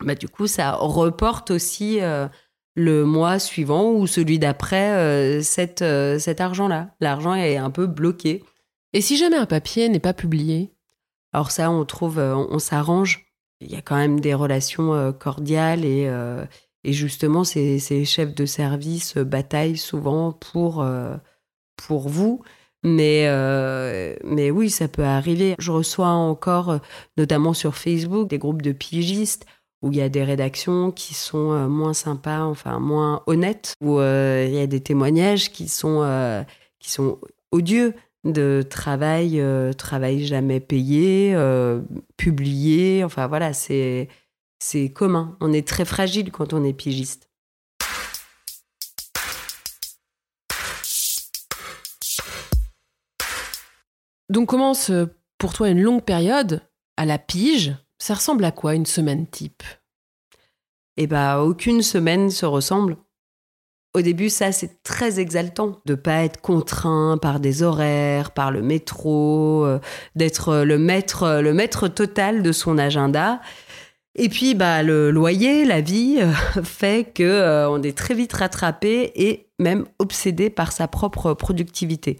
bah, 0.00 0.16
du 0.16 0.28
coup, 0.28 0.48
ça 0.48 0.72
reporte 0.72 1.52
aussi 1.52 2.00
le 2.78 3.04
mois 3.04 3.40
suivant 3.40 3.90
ou 3.90 4.06
celui 4.06 4.38
d'après 4.38 4.92
euh, 4.92 5.42
euh, 5.82 6.18
cet 6.18 6.40
argent-là. 6.40 6.90
L'argent 7.00 7.34
est 7.34 7.56
un 7.56 7.70
peu 7.70 7.86
bloqué. 7.86 8.44
Et 8.92 9.00
si 9.00 9.16
jamais 9.16 9.36
un 9.36 9.46
papier 9.46 9.88
n'est 9.88 9.98
pas 9.98 10.14
publié? 10.14 10.72
Alors 11.32 11.50
ça, 11.50 11.72
on 11.72 11.84
trouve, 11.84 12.20
euh, 12.20 12.36
on, 12.36 12.60
s'arrange. 12.60 13.26
Il 13.60 13.70
y 13.70 13.74
a 13.74 13.82
quand 13.82 13.96
même 13.96 14.20
des 14.20 14.32
relations 14.32 15.12
cordiales 15.12 15.84
et, 15.84 16.08
et 16.84 16.92
justement, 16.92 17.42
ces, 17.42 17.80
ces, 17.80 18.04
chefs 18.04 18.32
de 18.32 18.46
service 18.46 19.16
bataillent 19.16 19.76
souvent 19.76 20.30
pour, 20.30 20.86
pour 21.76 22.08
vous. 22.08 22.40
Mais, 22.84 23.26
mais 24.22 24.52
oui, 24.52 24.70
ça 24.70 24.86
peut 24.86 25.02
arriver. 25.02 25.56
Je 25.58 25.72
reçois 25.72 26.06
encore, 26.06 26.78
notamment 27.16 27.52
sur 27.52 27.74
Facebook, 27.74 28.28
des 28.28 28.38
groupes 28.38 28.62
de 28.62 28.70
pigistes 28.70 29.44
où 29.82 29.92
il 29.92 29.98
y 29.98 30.02
a 30.02 30.08
des 30.08 30.24
rédactions 30.24 30.90
qui 30.90 31.14
sont 31.14 31.52
euh, 31.52 31.68
moins 31.68 31.94
sympas, 31.94 32.42
enfin 32.44 32.78
moins 32.80 33.22
honnêtes, 33.26 33.74
où 33.80 33.98
euh, 33.98 34.44
il 34.48 34.54
y 34.54 34.60
a 34.60 34.66
des 34.66 34.80
témoignages 34.80 35.52
qui 35.52 35.68
sont, 35.68 36.02
euh, 36.02 36.42
qui 36.80 36.90
sont 36.90 37.18
odieux 37.52 37.94
de 38.24 38.64
travail, 38.68 39.42
travail 39.78 40.24
jamais 40.26 40.60
payé, 40.60 41.36
publié, 42.16 43.04
enfin 43.04 43.26
voilà, 43.28 43.52
c'est, 43.52 44.08
c'est 44.58 44.90
commun. 44.90 45.36
On 45.40 45.52
est 45.52 45.66
très 45.66 45.84
fragile 45.84 46.32
quand 46.32 46.52
on 46.52 46.64
est 46.64 46.72
pigiste. 46.72 47.30
Donc 54.28 54.48
commence 54.48 54.90
pour 55.38 55.54
toi 55.54 55.70
une 55.70 55.80
longue 55.80 56.02
période 56.02 56.60
à 56.98 57.06
la 57.06 57.18
pige 57.18 57.76
ça 57.98 58.14
ressemble 58.14 58.44
à 58.44 58.52
quoi 58.52 58.74
une 58.74 58.86
semaine 58.86 59.26
type? 59.26 59.62
Eh 60.96 61.06
bien, 61.06 61.38
aucune 61.38 61.82
semaine 61.82 62.30
se 62.30 62.46
ressemble. 62.46 62.96
Au 63.94 64.00
début, 64.02 64.28
ça, 64.28 64.52
c'est 64.52 64.82
très 64.82 65.18
exaltant 65.18 65.80
de 65.86 65.94
pas 65.94 66.24
être 66.24 66.40
contraint 66.40 67.18
par 67.20 67.40
des 67.40 67.62
horaires, 67.62 68.32
par 68.32 68.50
le 68.50 68.62
métro, 68.62 69.64
euh, 69.64 69.80
d'être 70.14 70.56
le 70.58 70.78
maître, 70.78 71.40
le 71.40 71.54
maître 71.54 71.88
total 71.88 72.42
de 72.42 72.52
son 72.52 72.78
agenda. 72.78 73.40
Et 74.14 74.28
puis, 74.28 74.54
bah, 74.54 74.82
le 74.82 75.10
loyer, 75.10 75.64
la 75.64 75.80
vie, 75.80 76.18
fait 76.64 77.12
que 77.14 77.66
on 77.68 77.82
est 77.82 77.96
très 77.96 78.14
vite 78.14 78.32
rattrapé 78.32 79.12
et 79.14 79.48
même 79.58 79.86
obsédé 79.98 80.50
par 80.50 80.72
sa 80.72 80.88
propre 80.88 81.34
productivité. 81.34 82.18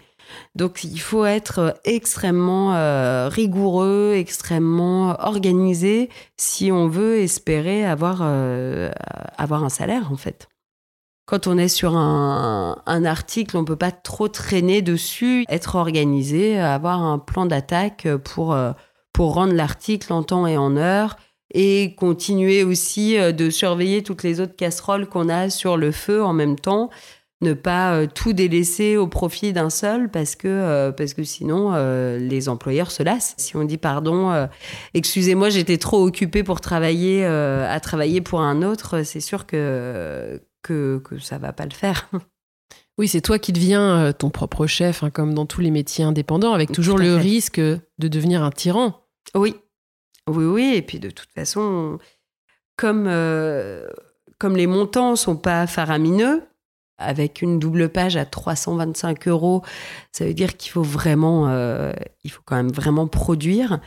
Donc 0.55 0.83
il 0.83 0.99
faut 0.99 1.25
être 1.25 1.79
extrêmement 1.85 2.75
euh, 2.75 3.29
rigoureux, 3.29 4.13
extrêmement 4.15 5.15
organisé 5.19 6.09
si 6.37 6.71
on 6.71 6.87
veut 6.87 7.19
espérer 7.19 7.85
avoir, 7.85 8.19
euh, 8.21 8.91
avoir 9.37 9.63
un 9.63 9.69
salaire 9.69 10.11
en 10.11 10.17
fait. 10.17 10.47
Quand 11.25 11.45
on 11.45 11.59
est 11.59 11.67
sur 11.67 11.95
un, 11.95 13.05
article, 13.05 13.55
on 13.55 13.61
ne 13.61 13.65
peut 13.65 13.75
pas 13.75 13.91
trop 13.91 14.27
traîner 14.27 14.81
dessus, 14.81 15.45
être 15.47 15.75
organisé, 15.75 16.59
avoir 16.59 17.03
un 17.03 17.19
plan 17.19 17.45
d'attaque 17.45 18.07
pour, 18.23 18.53
euh, 18.53 18.71
pour 19.13 19.35
rendre 19.35 19.53
l'article 19.53 20.11
en 20.11 20.23
temps 20.23 20.47
et 20.47 20.57
en 20.57 20.75
heure 20.75 21.17
et 21.53 21.93
continuer 21.95 22.63
aussi 22.63 23.15
de 23.17 23.49
surveiller 23.49 24.01
toutes 24.01 24.23
les 24.23 24.39
autres 24.39 24.55
casseroles 24.55 25.07
qu'on 25.07 25.29
a 25.29 25.49
sur 25.49 25.77
le 25.77 25.91
feu 25.91 26.23
en 26.23 26.33
même 26.33 26.57
temps 26.59 26.89
ne 27.41 27.53
pas 27.53 27.93
euh, 27.93 28.07
tout 28.07 28.33
délaisser 28.33 28.97
au 28.97 29.07
profit 29.07 29.53
d'un 29.53 29.69
seul 29.69 30.09
parce 30.09 30.35
que 30.35 30.47
euh, 30.47 30.91
parce 30.91 31.13
que 31.13 31.23
sinon 31.23 31.71
euh, 31.73 32.17
les 32.17 32.49
employeurs 32.49 32.91
se 32.91 33.03
lassent. 33.03 33.33
Si 33.37 33.55
on 33.55 33.63
dit 33.63 33.77
pardon, 33.77 34.47
excusez-moi, 34.93 35.49
j'étais 35.49 35.77
trop 35.77 36.05
occupé 36.05 36.43
pour 36.43 36.61
travailler 36.61 37.25
à 37.25 37.79
travailler 37.79 38.21
pour 38.21 38.41
un 38.41 38.61
autre, 38.61 39.03
c'est 39.03 39.21
sûr 39.21 39.45
que 39.45 40.41
que 40.61 41.01
que 41.03 41.19
ça 41.19 41.37
va 41.37 41.53
pas 41.53 41.65
le 41.65 41.73
faire. 41.73 42.09
Oui, 42.97 43.07
c'est 43.07 43.21
toi 43.21 43.39
qui 43.39 43.53
deviens 43.53 44.11
ton 44.11 44.29
propre 44.29 44.67
chef, 44.67 45.03
hein, 45.03 45.09
comme 45.09 45.33
dans 45.33 45.45
tous 45.45 45.61
les 45.61 45.71
métiers 45.71 46.03
indépendants, 46.03 46.51
avec 46.51 46.73
toujours 46.73 46.97
le 46.97 47.15
risque 47.15 47.57
de 47.57 47.79
devenir 48.09 48.43
un 48.43 48.51
tyran. 48.51 49.05
Oui, 49.35 49.55
oui, 50.27 50.43
oui. 50.43 50.73
Et 50.75 50.81
puis 50.81 50.99
de 50.99 51.09
toute 51.09 51.29
façon, 51.33 51.97
comme 52.75 53.09
comme 54.37 54.57
les 54.57 54.67
montants 54.67 55.15
sont 55.15 55.37
pas 55.37 55.65
faramineux, 55.65 56.43
avec 56.99 57.41
une 57.41 57.59
double 57.59 57.89
page 57.89 58.17
à 58.17 58.25
325 58.25 59.27
euros, 59.27 59.63
ça 60.11 60.25
veut 60.25 60.33
dire 60.33 60.57
qu'il 60.57 60.71
faut 60.71 60.83
vraiment, 60.83 61.47
euh, 61.49 61.91
il 62.23 62.31
faut 62.31 62.41
quand 62.45 62.55
même 62.55 62.71
vraiment 62.71 63.07
produire. 63.07 63.79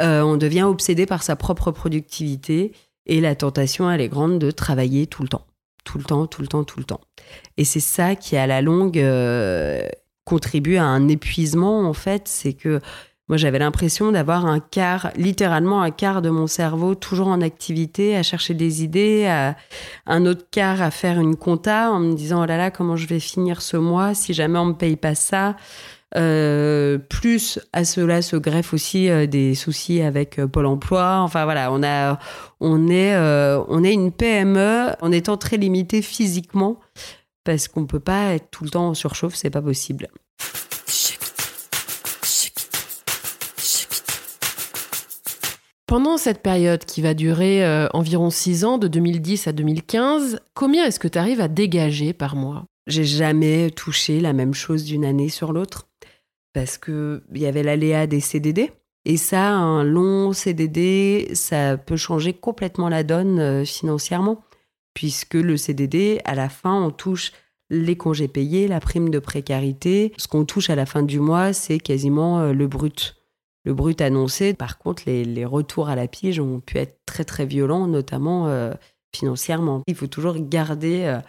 Euh, 0.00 0.22
on 0.22 0.36
devient 0.36 0.62
obsédé 0.62 1.06
par 1.06 1.22
sa 1.22 1.36
propre 1.36 1.70
productivité 1.70 2.72
et 3.06 3.20
la 3.20 3.34
tentation, 3.34 3.90
elle 3.90 4.00
est 4.00 4.08
grande 4.08 4.38
de 4.38 4.50
travailler 4.50 5.06
tout 5.06 5.22
le 5.22 5.28
temps, 5.28 5.46
tout 5.84 5.98
le 5.98 6.04
temps, 6.04 6.26
tout 6.26 6.42
le 6.42 6.48
temps, 6.48 6.64
tout 6.64 6.78
le 6.78 6.84
temps. 6.84 7.00
Et 7.56 7.64
c'est 7.64 7.80
ça 7.80 8.14
qui, 8.14 8.36
à 8.36 8.46
la 8.46 8.62
longue, 8.62 8.98
euh, 8.98 9.86
contribue 10.24 10.76
à 10.76 10.84
un 10.84 11.08
épuisement, 11.08 11.88
en 11.88 11.92
fait, 11.92 12.28
c'est 12.28 12.52
que 12.52 12.80
moi, 13.30 13.36
j'avais 13.36 13.60
l'impression 13.60 14.10
d'avoir 14.10 14.44
un 14.44 14.58
quart, 14.58 15.12
littéralement 15.14 15.82
un 15.82 15.92
quart 15.92 16.20
de 16.20 16.30
mon 16.30 16.48
cerveau 16.48 16.96
toujours 16.96 17.28
en 17.28 17.40
activité, 17.42 18.16
à 18.16 18.24
chercher 18.24 18.54
des 18.54 18.82
idées, 18.82 19.26
à 19.26 19.54
un 20.06 20.26
autre 20.26 20.46
quart 20.50 20.82
à 20.82 20.90
faire 20.90 21.20
une 21.20 21.36
compta 21.36 21.92
en 21.92 22.00
me 22.00 22.14
disant 22.14 22.42
oh 22.42 22.46
là 22.46 22.56
là 22.56 22.72
comment 22.72 22.96
je 22.96 23.06
vais 23.06 23.20
finir 23.20 23.62
ce 23.62 23.76
mois 23.76 24.14
si 24.14 24.34
jamais 24.34 24.58
on 24.58 24.64
me 24.64 24.72
paye 24.72 24.96
pas 24.96 25.14
ça? 25.14 25.54
Euh, 26.16 26.98
plus 26.98 27.60
à 27.72 27.84
cela 27.84 28.20
se 28.20 28.34
greffent 28.34 28.74
aussi 28.74 29.08
euh, 29.08 29.28
des 29.28 29.54
soucis 29.54 30.02
avec 30.02 30.40
euh, 30.40 30.48
Pôle 30.48 30.66
Emploi. 30.66 31.20
Enfin 31.20 31.44
voilà, 31.44 31.72
on 31.72 31.84
a, 31.84 32.18
on 32.58 32.88
est, 32.88 33.16
on 33.16 33.84
est 33.84 33.92
une 33.92 34.10
PME 34.10 34.88
en 35.00 35.12
étant 35.12 35.36
très 35.36 35.56
limité 35.56 36.02
physiquement 36.02 36.80
parce 37.44 37.68
qu'on 37.68 37.86
peut 37.86 38.00
pas 38.00 38.34
être 38.34 38.50
tout 38.50 38.64
le 38.64 38.70
temps 38.70 38.88
en 38.88 38.94
surchauffe, 38.94 39.36
c'est 39.36 39.50
pas 39.50 39.62
possible. 39.62 40.08
Pendant 45.90 46.18
cette 46.18 46.40
période 46.40 46.84
qui 46.84 47.02
va 47.02 47.14
durer 47.14 47.66
euh, 47.66 47.88
environ 47.94 48.30
6 48.30 48.64
ans, 48.64 48.78
de 48.78 48.86
2010 48.86 49.48
à 49.48 49.52
2015, 49.52 50.38
combien 50.54 50.84
est-ce 50.84 51.00
que 51.00 51.08
tu 51.08 51.18
arrives 51.18 51.40
à 51.40 51.48
dégager 51.48 52.12
par 52.12 52.36
mois? 52.36 52.64
J'ai 52.86 53.02
jamais 53.02 53.72
touché 53.72 54.20
la 54.20 54.32
même 54.32 54.54
chose 54.54 54.84
d'une 54.84 55.04
année 55.04 55.30
sur 55.30 55.52
l'autre 55.52 55.88
parce 56.52 56.78
qu'il 56.78 57.20
y 57.34 57.44
avait 57.44 57.64
l'aléa 57.64 58.06
des 58.06 58.20
CDD. 58.20 58.70
Et 59.04 59.16
ça, 59.16 59.48
un 59.48 59.82
long 59.82 60.32
CDD, 60.32 61.30
ça 61.34 61.76
peut 61.76 61.96
changer 61.96 62.34
complètement 62.34 62.88
la 62.88 63.02
donne 63.02 63.40
euh, 63.40 63.64
financièrement, 63.64 64.44
puisque 64.94 65.34
le 65.34 65.56
CDD, 65.56 66.20
à 66.24 66.36
la 66.36 66.48
fin, 66.48 66.84
on 66.84 66.92
touche 66.92 67.32
les 67.68 67.96
congés 67.96 68.28
payés, 68.28 68.68
la 68.68 68.78
prime 68.78 69.10
de 69.10 69.18
précarité. 69.18 70.12
Ce 70.18 70.28
qu'on 70.28 70.44
touche 70.44 70.70
à 70.70 70.76
la 70.76 70.86
fin 70.86 71.02
du 71.02 71.18
mois, 71.18 71.52
c'est 71.52 71.80
quasiment 71.80 72.38
euh, 72.38 72.52
le 72.52 72.68
brut 72.68 73.19
le 73.64 73.74
brut 73.74 74.00
annoncé. 74.00 74.54
Par 74.54 74.78
contre, 74.78 75.02
les, 75.06 75.44
retours 75.44 75.88
à 75.88 75.96
la 75.96 76.08
pige 76.08 76.40
ont 76.40 76.60
pu 76.60 76.78
être 76.78 76.98
très 77.06 77.24
très 77.24 77.46
violents, 77.46 77.86
notamment 77.86 78.46
euh, 78.48 78.72
financièrement. 79.14 79.82
Il 79.86 79.94
faut 79.94 80.06
toujours 80.06 80.36
garder 80.38 81.04
euh, 81.04 81.20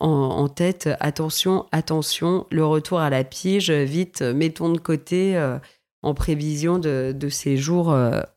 en, 0.00 0.48
tête, 0.48 0.88
attention, 1.00 1.66
attention, 1.72 2.46
le 2.50 2.64
retour 2.64 3.00
à 3.00 3.10
la 3.10 3.24
pige, 3.24 3.70
vite, 3.70 4.22
mettons 4.22 4.70
de 4.70 4.78
côté 4.78 5.36
euh, 5.36 5.58
en 6.02 6.14
prévision 6.14 6.78
de, 6.78 7.28
ces 7.28 7.56
jours 7.56 7.94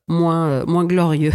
moins, 0.07 0.65
moins 0.65 0.85
glorieux. 0.85 1.33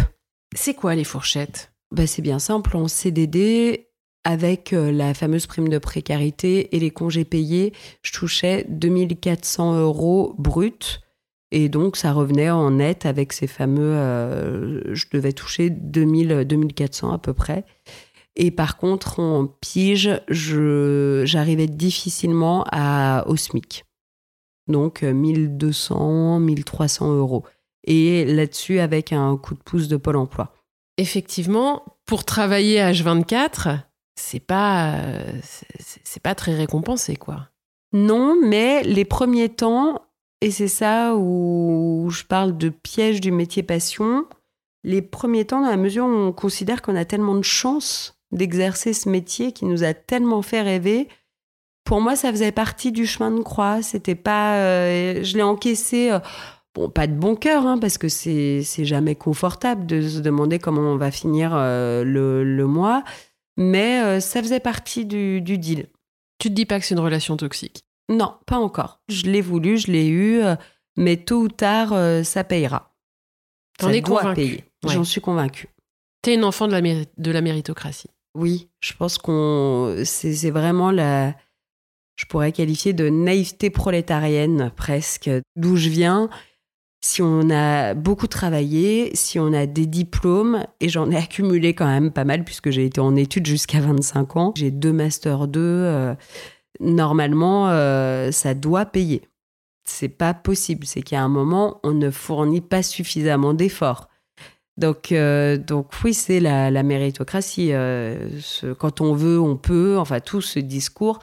C'est 0.53 0.73
quoi 0.73 0.95
les 0.95 1.05
fourchettes? 1.05 1.71
Bah, 1.91 2.07
C'est 2.07 2.21
bien 2.21 2.39
simple, 2.39 2.75
en 2.75 2.89
CDD, 2.89 3.87
avec 4.25 4.71
la 4.73 5.13
fameuse 5.13 5.47
prime 5.47 5.69
de 5.69 5.77
précarité 5.77 6.75
et 6.75 6.79
les 6.79 6.91
congés 6.91 7.23
payés, 7.23 7.71
je 8.01 8.11
touchais 8.11 8.65
2400 8.67 9.79
euros 9.79 10.35
bruts 10.37 10.99
et 11.51 11.69
donc, 11.69 11.95
ça 11.95 12.11
revenait 12.11 12.49
en 12.49 12.71
net 12.71 13.05
avec 13.05 13.31
ces 13.31 13.47
fameux. 13.47 13.93
Euh, 13.95 14.93
je 14.93 15.05
devais 15.11 15.31
toucher 15.31 15.69
2000, 15.69 16.45
2400 16.45 17.11
à 17.11 17.17
peu 17.17 17.33
près. 17.33 17.65
Et 18.35 18.51
par 18.51 18.77
contre, 18.77 19.19
en 19.19 19.47
pige, 19.47 20.21
j'arrivais 20.27 21.67
difficilement 21.67 22.65
à, 22.71 23.23
au 23.27 23.35
SMIC. 23.35 23.85
Donc, 24.67 25.01
1200, 25.01 26.39
1300 26.39 27.15
euros. 27.15 27.45
Et 27.85 28.25
là-dessus, 28.25 28.79
avec 28.79 29.13
un 29.13 29.37
coup 29.37 29.55
de 29.55 29.61
pouce 29.63 29.87
de 29.87 29.95
Pôle 29.95 30.17
emploi. 30.17 30.53
Effectivement, 30.97 31.85
pour 32.05 32.25
travailler 32.25 32.79
H24, 32.79 33.79
c'est 34.15 34.41
pas, 34.41 34.95
c'est 35.41 36.21
pas 36.21 36.35
très 36.35 36.53
récompensé, 36.53 37.15
quoi. 37.15 37.47
Non, 37.93 38.35
mais 38.43 38.83
les 38.83 39.05
premiers 39.05 39.49
temps, 39.49 40.06
et 40.41 40.51
c'est 40.51 40.67
ça 40.67 41.15
où 41.15 42.09
je 42.11 42.23
parle 42.23 42.57
de 42.57 42.69
piège 42.69 43.21
du 43.21 43.31
métier 43.31 43.63
passion. 43.63 44.25
Les 44.83 45.01
premiers 45.01 45.45
temps, 45.45 45.61
dans 45.61 45.69
la 45.69 45.77
mesure 45.77 46.05
où 46.05 46.09
on 46.09 46.31
considère 46.31 46.81
qu'on 46.81 46.95
a 46.95 47.05
tellement 47.05 47.35
de 47.35 47.43
chance 47.43 48.19
d'exercer 48.31 48.93
ce 48.93 49.09
métier 49.09 49.51
qui 49.51 49.65
nous 49.65 49.83
a 49.83 49.93
tellement 49.93 50.41
fait 50.41 50.61
rêver, 50.61 51.07
pour 51.83 52.01
moi, 52.01 52.15
ça 52.15 52.31
faisait 52.31 52.51
partie 52.51 52.91
du 52.91 53.07
chemin 53.07 53.31
de 53.31 53.41
croix. 53.41 53.81
C'était 53.81 54.15
pas, 54.15 54.57
euh, 54.57 55.23
je 55.23 55.37
l'ai 55.37 55.43
encaissé, 55.43 56.11
euh, 56.11 56.19
bon, 56.75 56.89
pas 56.89 57.07
de 57.07 57.13
bon 57.13 57.35
cœur, 57.35 57.65
hein, 57.65 57.79
parce 57.79 57.97
que 57.97 58.09
c'est 58.09 58.63
jamais 58.85 59.15
confortable 59.15 59.85
de 59.85 60.01
se 60.01 60.19
demander 60.19 60.59
comment 60.59 60.81
on 60.81 60.97
va 60.97 61.11
finir 61.11 61.51
euh, 61.53 62.03
le, 62.03 62.67
mois, 62.67 63.03
mais 63.55 64.19
ça 64.19 64.43
faisait 64.43 64.59
partie 64.59 65.05
du, 65.05 65.41
du 65.41 65.57
deal. 65.57 65.87
Tu 66.39 66.49
te 66.49 66.53
dis 66.53 66.65
pas 66.65 66.79
que 66.79 66.85
c'est 66.85 66.93
une 66.93 67.01
relation 67.01 67.37
toxique 67.37 67.86
non, 68.09 68.35
pas 68.45 68.57
encore. 68.57 69.01
Je 69.09 69.23
l'ai 69.23 69.41
voulu, 69.41 69.77
je 69.77 69.91
l'ai 69.91 70.07
eu, 70.07 70.41
euh, 70.41 70.55
mais 70.97 71.17
tôt 71.17 71.41
ou 71.41 71.47
tard, 71.49 71.93
euh, 71.93 72.23
ça 72.23 72.43
payera. 72.43 72.95
T'en 73.77 73.89
es 73.89 74.01
convaincu 74.01 74.61
J'en 74.83 75.03
suis 75.03 75.21
convaincue. 75.21 75.69
T'es 76.21 76.35
une 76.35 76.43
enfant 76.43 76.67
de 76.67 76.73
la, 76.73 76.81
de 76.81 77.31
la 77.31 77.41
méritocratie. 77.41 78.09
Oui, 78.35 78.69
je 78.79 78.93
pense 78.93 79.17
qu'on 79.17 79.95
c'est 80.03 80.51
vraiment 80.51 80.91
la, 80.91 81.35
je 82.15 82.25
pourrais 82.25 82.51
qualifier 82.51 82.93
de 82.93 83.09
naïveté 83.09 83.69
prolétarienne 83.69 84.71
presque. 84.75 85.29
D'où 85.55 85.75
je 85.75 85.89
viens, 85.89 86.29
si 87.03 87.21
on 87.21 87.49
a 87.49 87.93
beaucoup 87.93 88.27
travaillé, 88.27 89.15
si 89.15 89.39
on 89.39 89.53
a 89.53 89.65
des 89.65 89.85
diplômes, 89.85 90.63
et 90.79 90.89
j'en 90.89 91.09
ai 91.11 91.17
accumulé 91.17 91.73
quand 91.73 91.87
même 91.87 92.11
pas 92.11 92.25
mal 92.25 92.43
puisque 92.43 92.69
j'ai 92.69 92.85
été 92.85 93.01
en 93.01 93.15
études 93.15 93.45
jusqu'à 93.45 93.79
25 93.79 94.37
ans, 94.37 94.53
j'ai 94.55 94.71
deux 94.71 94.93
masters 94.93 95.47
2 95.47 96.15
normalement, 96.79 97.69
euh, 97.69 98.31
ça 98.31 98.53
doit 98.53 98.85
payer. 98.85 99.21
C'est 99.85 100.09
pas 100.09 100.33
possible. 100.33 100.85
C'est 100.85 101.01
qu'à 101.01 101.21
un 101.21 101.29
moment, 101.29 101.79
on 101.83 101.93
ne 101.93 102.09
fournit 102.09 102.61
pas 102.61 102.83
suffisamment 102.83 103.53
d'efforts. 103.53 104.09
Donc, 104.77 105.11
euh, 105.11 105.57
donc 105.57 105.91
oui, 106.03 106.13
c'est 106.13 106.39
la, 106.39 106.83
méritocratie. 106.83 107.69
Euh, 107.71 108.29
quand 108.77 109.01
on 109.01 109.13
veut, 109.13 109.39
on 109.39 109.55
peut. 109.55 109.97
Enfin, 109.97 110.19
tout 110.19 110.41
ce 110.41 110.59
discours 110.59 111.19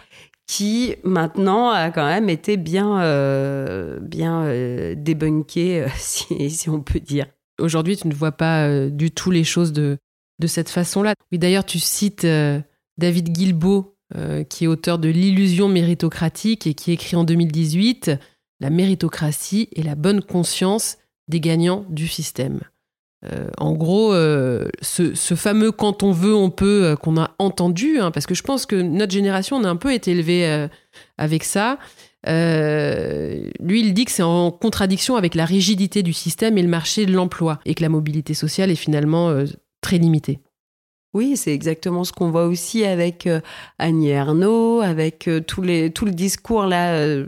qui 0.47 0.95
maintenant 1.05 1.71
a 1.71 1.91
quand 1.91 2.07
même 2.07 2.29
été 2.29 2.57
bien, 2.59 2.99
bien 4.01 4.95
débunké, 4.95 5.87
si, 5.97 6.51
si, 6.51 6.69
on 6.69 6.81
peut 6.81 7.01
dire. 7.01 7.27
Aujourd'hui, 7.61 7.97
tu 7.97 8.09
ne 8.09 8.15
vois 8.15 8.33
pas 8.33 8.89
du 8.89 9.11
tout 9.11 9.31
les 9.31 9.45
choses 9.45 9.73
de, 9.73 9.97
de 10.39 10.47
cette 10.47 10.69
façon-là. 10.69 11.15
Oui, 11.33 11.39
d'ailleurs, 11.39 11.65
tu 11.65 11.79
cites 11.79 12.27
David 12.99 13.31
Guilbeault 13.31 13.94
euh, 14.15 14.45
qui 14.45 14.65
est 14.65 14.67
auteur 14.67 14.99
de 14.99 15.09
L'illusion 15.09 15.67
méritocratique 15.67 16.67
et 16.67 16.75
qui 16.75 16.93
écrit 16.93 17.17
en 17.17 17.25
2018 17.25 18.11
La 18.61 18.69
méritocratie 18.69 19.69
et 19.73 19.83
la 19.83 19.95
bonne 19.95 20.23
conscience 20.23 20.99
des 21.27 21.41
gagnants 21.41 21.87
du 21.89 22.07
système. 22.07 22.61
Euh, 23.25 23.49
en 23.57 23.73
gros, 23.73 24.13
euh, 24.13 24.69
ce, 24.83 25.35
fameux 25.35 25.73
quand 25.73 26.03
on 26.03 26.13
veut, 26.13 26.35
on 26.35 26.51
peut, 26.51 26.95
qu'on 27.01 27.17
a 27.17 27.31
entendu, 27.39 27.99
hein, 27.99 28.11
parce 28.11 28.27
que 28.27 28.35
je 28.35 28.43
pense 28.43 28.67
que 28.67 28.77
notre 28.77 29.13
génération, 29.13 29.57
on 29.57 29.65
a 29.65 29.71
un 29.71 29.77
peu 29.77 29.95
été 29.95 30.11
élevé 30.11 30.69
avec 31.17 31.43
ça. 31.43 31.79
lui, 32.27 33.81
il 33.81 33.95
dit 33.95 34.05
que 34.05 34.13
c'est 34.13 34.23
en 34.23 34.51
contradiction 34.51 35.17
avec 35.17 35.35
la 35.35 35.47
rigidité 35.47 36.03
du 36.03 36.13
système 36.13 36.59
et 36.59 36.63
le 36.63 36.69
marché 36.69 37.07
de 37.07 37.13
l'emploi, 37.13 37.59
et 37.65 37.75
que 37.75 37.83
la 37.83 37.89
mobilité 37.89 38.35
sociale 38.35 38.71
est 38.71 38.77
finalement 38.77 39.35
très 39.81 39.97
limitée. 39.97 40.41
Oui, 41.15 41.37
c'est 41.37 41.55
exactement 41.55 42.05
ce 42.05 42.13
qu'on 42.13 42.31
voit 42.31 42.47
aussi 42.47 42.85
avec 42.85 43.29
Annie 43.79 44.11
Ernaux, 44.11 44.81
avec 44.81 45.27
les, 45.27 45.91
tout 45.91 46.05
le 46.05 46.11
discours 46.11 46.67
là 46.67 47.25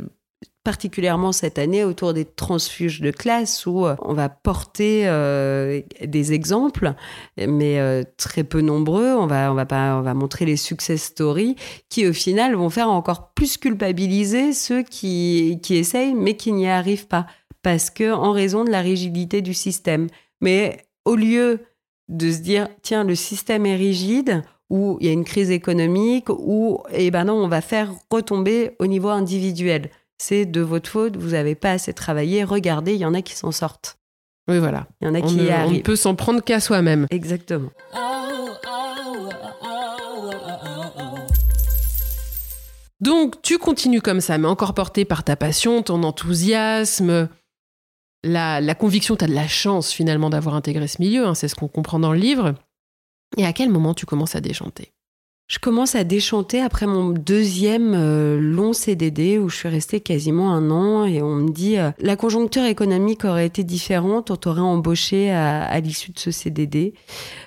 particulièrement 0.66 1.31
cette 1.31 1.61
année 1.61 1.85
autour 1.85 2.12
des 2.12 2.25
transfuges 2.25 3.01
de 3.01 3.12
classe 3.12 3.66
où 3.66 3.87
euh, 3.87 3.94
on 4.03 4.14
va 4.14 4.29
porter 4.29 5.03
euh, 5.07 5.81
des 6.05 6.33
exemples, 6.33 6.94
mais 7.38 7.79
euh, 7.79 8.03
très 8.16 8.42
peu 8.42 8.62
nombreux. 8.62 9.14
On 9.14 9.29
va, 9.29 9.53
on 9.53 9.55
va 9.55 9.64
pas, 9.64 9.94
on 9.94 10.03
va 10.03 10.12
montrer 10.12 10.44
les 10.44 10.57
success 10.57 11.05
stories 11.05 11.55
qui 11.88 12.05
au 12.09 12.12
final 12.12 12.57
vont 12.57 12.68
faire 12.68 12.90
encore 12.90 13.33
plus 13.33 13.59
culpabiliser 13.59 14.53
ceux 14.53 14.83
qui, 14.83 15.61
qui 15.62 15.77
essayent 15.77 16.16
mais 16.16 16.37
qui 16.37 16.51
n'y 16.51 16.68
arrivent 16.68 17.07
pas 17.07 17.29
parce 17.62 17.88
que 17.88 18.12
en 18.12 18.33
raison 18.33 18.64
de 18.64 18.70
la 18.70 18.81
rigidité 18.81 19.42
du 19.42 19.55
système. 19.55 20.09
Mais 20.40 20.79
au 21.05 21.14
lieu 21.14 21.61
de 22.09 22.31
se 22.31 22.38
dire 22.38 22.69
tiens 22.83 23.05
le 23.05 23.14
système 23.14 23.66
est 23.66 23.77
rigide 23.77 24.42
ou 24.71 24.99
il 25.01 25.07
y 25.07 25.11
a 25.11 25.12
une 25.12 25.25
crise 25.25 25.51
économique 25.51 26.29
ou 26.29 26.81
eh 26.92 27.11
ben 27.11 27.25
non 27.25 27.35
on 27.35 27.49
va 27.49 27.61
faire 27.61 27.92
retomber 28.11 28.73
au 28.79 28.87
niveau 28.87 29.09
individuel 29.09 29.90
c'est 30.19 30.47
de 30.47 30.61
votre 30.61 30.88
faute, 30.88 31.16
vous 31.16 31.31
n'avez 31.31 31.55
pas 31.55 31.73
assez 31.73 31.92
travaillé, 31.92 32.45
regardez, 32.45 32.95
il 32.95 33.01
y 33.01 33.05
en 33.05 33.14
a 33.14 33.23
qui 33.23 33.35
s'en 33.35 33.53
sortent. 33.53 33.99
Oui, 34.49 34.59
voilà. 34.59 34.87
Il 35.01 35.09
y 35.09 35.11
en 35.11 35.14
a 35.14 35.21
qui 35.21 35.40
On 35.40 35.71
ne 35.71 35.81
peut 35.81 35.97
s'en 35.97 36.14
prendre 36.14 36.42
qu'à 36.42 36.61
soi-même. 36.61 37.07
Exactement. 37.11 37.71
Donc, 43.01 43.42
tu 43.42 43.59
continues 43.59 44.01
comme 44.01 44.21
ça, 44.21 44.38
mais 44.38 44.49
encore 44.49 44.73
porté 44.73 45.05
par 45.05 45.23
ta 45.23 45.37
passion, 45.37 45.83
ton 45.83 46.03
enthousiasme, 46.03 47.29
la, 48.26 48.74
conviction, 48.74 49.16
tu 49.16 49.24
as 49.24 49.28
de 49.28 49.34
la 49.34 49.48
chance 49.48 49.90
finalement 49.90 50.30
d'avoir 50.30 50.54
intégré 50.54 50.86
ce 50.86 51.00
milieu, 51.00 51.26
hein, 51.26 51.34
c'est 51.34 51.48
ce 51.48 51.54
qu'on 51.54 51.68
comprend 51.68 51.98
dans 51.98 52.12
le 52.12 52.18
livre. 52.18 52.54
Et 53.36 53.44
à 53.44 53.52
quel 53.52 53.70
moment 53.70 53.94
tu 53.94 54.06
commences 54.06 54.36
à 54.36 54.40
déchanter? 54.40 54.92
Je 55.48 55.60
commence 55.60 55.94
à 55.94 56.02
déchanter 56.02 56.60
après 56.60 56.86
mon 56.86 57.10
deuxième 57.10 57.94
euh, 57.94 58.40
long 58.40 58.72
CDD 58.72 59.38
où 59.38 59.48
je 59.48 59.54
suis 59.54 59.68
restée 59.68 60.00
quasiment 60.00 60.52
un 60.52 60.72
an 60.72 61.04
et 61.04 61.22
on 61.22 61.36
me 61.36 61.50
dit 61.50 61.78
euh, 61.78 61.92
la 62.00 62.16
conjoncture 62.16 62.64
économique 62.64 63.24
aurait 63.24 63.46
été 63.46 63.62
différente, 63.62 64.32
on 64.32 64.36
t'aurait 64.36 64.60
embauché 64.60 65.30
à, 65.30 65.78
l'issue 65.78 66.10
de 66.10 66.18
ce 66.18 66.32
CDD, 66.32 66.94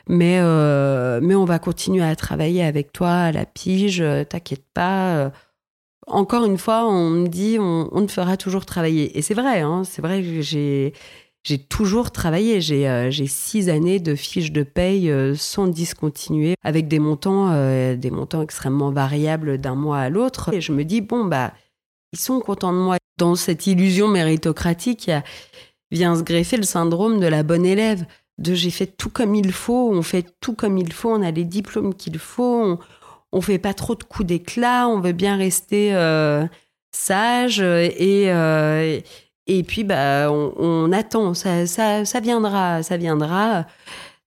mais 0.08 0.38
euh, 0.40 1.20
mais 1.22 1.36
on 1.36 1.44
va 1.44 1.60
continuer 1.60 2.06
à 2.06 2.16
travailler 2.16 2.64
avec 2.64 2.94
toi 2.94 3.12
à 3.12 3.32
la 3.34 3.46
pige, 3.46 4.02
t'inquiète 4.30 4.64
pas. 4.74 5.34
Encore 6.10 6.46
une 6.46 6.58
fois, 6.58 6.88
on 6.88 7.10
me 7.10 7.28
dit 7.28 7.58
on, 7.60 7.90
on 7.92 8.08
fera 8.08 8.38
toujours 8.38 8.66
travailler 8.66 9.18
et 9.18 9.22
c'est 9.22 9.34
vrai, 9.34 9.62
hein, 9.62 9.84
c'est 9.84 10.02
vrai 10.02 10.22
que 10.22 10.42
j'ai 10.42 10.94
toujours 11.58 12.12
travaillé. 12.12 12.60
Euh, 12.88 13.12
j'ai 13.12 13.28
six 13.28 13.70
années 13.70 14.00
de 14.00 14.16
fiches 14.16 14.52
de 14.52 14.64
paye 14.64 15.10
euh, 15.10 15.36
sans 15.36 15.68
discontinuer, 15.68 16.56
avec 16.64 16.88
des 16.88 17.00
montants, 17.00 17.52
euh, 17.52 17.96
des 17.96 18.12
montants 18.12 18.42
extrêmement 18.42 18.92
variables 18.92 19.58
d'un 19.58 19.76
mois 19.76 20.00
à 20.00 20.10
l'autre. 20.10 20.54
Et 20.54 20.62
je 20.62 20.72
me 20.72 20.84
dis, 20.84 21.02
bon, 21.02 21.26
bah, 21.26 21.54
ils 22.14 22.20
sont 22.20 22.40
contents 22.40 22.74
de 22.74 22.78
moi. 22.78 22.98
Dans 23.18 23.36
cette 23.36 23.68
illusion 23.68 24.08
méritocratique, 24.08 25.12
vient 25.92 26.16
se 26.16 26.24
greffer 26.24 26.56
le 26.56 26.64
syndrome 26.64 27.20
de 27.20 27.28
la 27.28 27.44
bonne 27.44 27.66
élève. 27.66 28.06
De 28.38 28.54
j'ai 28.54 28.70
fait 28.70 28.88
tout 28.88 29.10
comme 29.10 29.36
il 29.36 29.52
faut, 29.52 29.92
on 29.92 30.02
fait 30.02 30.26
tout 30.40 30.54
comme 30.54 30.78
il 30.78 30.94
faut, 30.94 31.10
on 31.10 31.22
a 31.22 31.32
les 31.32 31.44
diplômes 31.44 31.94
qu'il 31.94 32.18
faut, 32.18 32.80
on 33.32 33.42
fait 33.42 33.60
pas 33.60 33.74
trop 33.74 33.96
de 33.96 34.04
coups 34.04 34.28
d'éclat, 34.28 34.88
on 34.88 35.00
veut 35.00 35.14
bien 35.14 35.38
rester 35.38 35.94
sage 36.92 37.62
et 37.62 38.30
et 39.50 39.64
puis, 39.64 39.84
bah, 39.84 40.32
on, 40.32 40.92
attend, 40.92 41.34
ça, 41.34 41.66
ça, 41.66 42.06
ça, 42.06 42.20
viendra, 42.20 42.84
ça 42.84 42.98
viendra. 42.98 43.66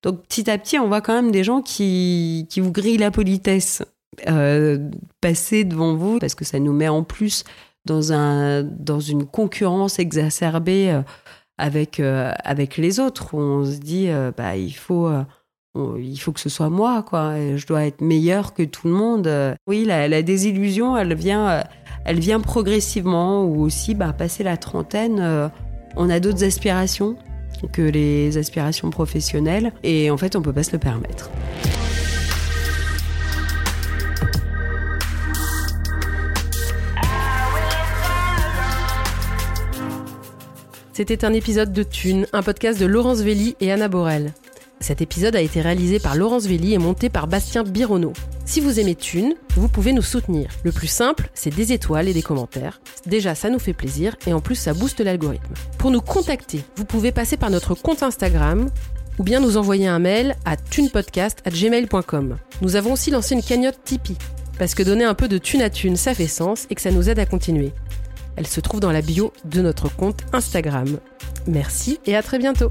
Donc, 0.03 0.27
petit 0.27 0.51
à 0.51 0.59
petit, 0.59 0.81
on 0.81 0.89
voit 0.89 1.01
quand 1.01 1.15
même 1.15 1.31
des 1.31 1.45
gens 1.45 1.63
qui, 1.63 2.49
qui 2.51 2.59
vous 2.59 2.73
grillent 2.73 2.99
la 2.99 3.13
politesse 3.13 3.85
euh, 4.29 4.91
passer 5.21 5.63
devant 5.63 5.95
vous, 5.95 6.19
parce 6.19 6.35
que 6.35 6.45
ça 6.45 6.59
nous 6.59 6.73
met 6.73 6.89
en 6.89 7.05
plus 7.05 7.45
dans, 7.85 8.13
un, 8.13 8.65
dans 8.65 8.99
une 8.99 9.25
concurrence 9.25 10.01
exacerbée 10.01 10.91
euh, 10.91 11.03
avec, 11.57 12.01
euh, 12.01 12.33
avec 12.43 12.77
les 12.77 12.99
autres, 12.99 13.33
on 13.35 13.65
se 13.65 13.79
dit, 13.79 14.09
bah, 14.37 14.57
il 14.57 14.75
faut 14.75 15.09
il 15.75 16.19
faut 16.19 16.33
que 16.33 16.41
ce 16.41 16.49
soit 16.49 16.71
moi, 16.71 17.03
quoi. 17.03 17.35
Je 17.57 17.67
dois 17.67 17.85
être 17.85 18.01
meilleur 18.01 18.55
que 18.55 18.63
tout 18.63 18.89
le 18.89 18.95
monde. 18.95 19.31
Oui, 19.67 19.85
la, 19.85 20.23
désillusion, 20.23 20.97
elle 20.97 21.15
vient, 21.15 21.65
elle 22.05 22.19
vient 22.19 22.41
progressivement, 22.41 23.45
ou 23.45 23.63
aussi, 23.63 23.95
bah, 23.95 24.13
passer 24.13 24.43
la 24.43 24.57
trentaine, 24.57 25.19
euh, 25.21 25.49
on 25.97 26.11
a 26.11 26.21
d'autres 26.21 26.45
aspirations 26.45 27.17
que 27.73 27.83
les 27.83 28.39
aspirations 28.39 28.91
professionnelles, 28.91 29.73
et 29.85 30.11
en 30.11 30.17
fait, 30.17 30.35
on 30.35 30.43
peut 30.43 30.53
pas 30.53 30.65
se 30.65 30.73
le 30.73 30.79
permettre. 30.79 31.31
C'était 40.93 41.25
un 41.25 41.33
épisode 41.33 41.73
de 41.73 41.83
Thune, 41.83 42.27
un 42.33 42.43
podcast 42.43 42.79
de 42.79 42.85
Laurence 42.85 43.21
Velli 43.21 43.57
et 43.61 43.73
Anna 43.73 43.89
Borel. 43.89 44.35
Cet 44.83 45.01
épisode 45.01 45.37
a 45.37 45.41
été 45.41 45.61
réalisé 45.61 46.01
par 46.01 46.17
Laurence 46.17 46.47
Velli 46.47 46.75
et 46.75 46.79
monté 46.79 47.09
par 47.09 47.29
Bastien 47.29 47.63
Bironneau. 47.63 48.13
Si 48.45 48.61
vous 48.61 48.81
aimez 48.81 48.97
Thune, 48.97 49.35
vous 49.55 49.69
pouvez 49.69 49.93
nous 49.93 50.03
soutenir. 50.03 50.51
Le 50.65 50.73
plus 50.73 50.89
simple, 50.89 51.31
c'est 51.35 51.55
des 51.55 51.73
étoiles 51.73 52.09
et 52.09 52.13
des 52.13 52.23
commentaires. 52.23 52.81
Déjà, 53.07 53.37
ça 53.37 53.49
nous 53.49 53.61
fait 53.61 53.75
plaisir 53.75 54.17
et 54.27 54.33
en 54.33 54.41
plus, 54.41 54.57
ça 54.57 54.75
booste 54.75 55.01
l'algorithme. 55.01 55.55
Pour 55.79 55.93
nous 55.93 56.01
contacter, 56.01 56.65
vous 56.75 56.85
pouvez 56.85 57.13
passer 57.13 57.37
par 57.37 57.51
notre 57.51 57.77
compte 57.77 58.03
Instagram 58.03 58.69
ou 59.21 59.23
bien 59.23 59.39
nous 59.39 59.57
envoyer 59.57 59.87
un 59.87 60.01
mail 60.01 60.35
à 60.45 60.57
thunepodcast.gmail.com. 60.57 62.37
Nous 62.61 62.75
avons 62.75 62.95
aussi 62.95 63.13
lancé 63.13 63.37
une 63.37 63.43
cagnotte 63.43 63.79
Tipeee, 63.85 64.17
parce 64.59 64.75
que 64.75 64.83
donner 64.83 65.05
un 65.05 65.15
peu 65.15 65.29
de 65.29 65.39
thune 65.39 65.63
à 65.63 65.71
thune, 65.71 65.97
ça 65.97 66.13
fait 66.13 66.27
sens 66.27 66.67
et 66.71 66.75
que 66.75 66.81
ça 66.81 66.91
nous 66.91 67.09
aide 67.09 67.21
à 67.21 67.27
continuer. 67.27 67.71
Elle 68.35 68.49
se 68.49 68.61
trouve 68.61 68.81
dans 68.81 68.91
la 68.91 69.03
bio 69.03 69.33
de 69.45 69.63
notre 69.63 69.95
compte 69.95 70.23
Instagram. 70.33 70.99
Merci 71.47 72.01
et 72.05 72.17
à 72.17 72.23
très 72.23 72.39
bientôt 72.39 72.71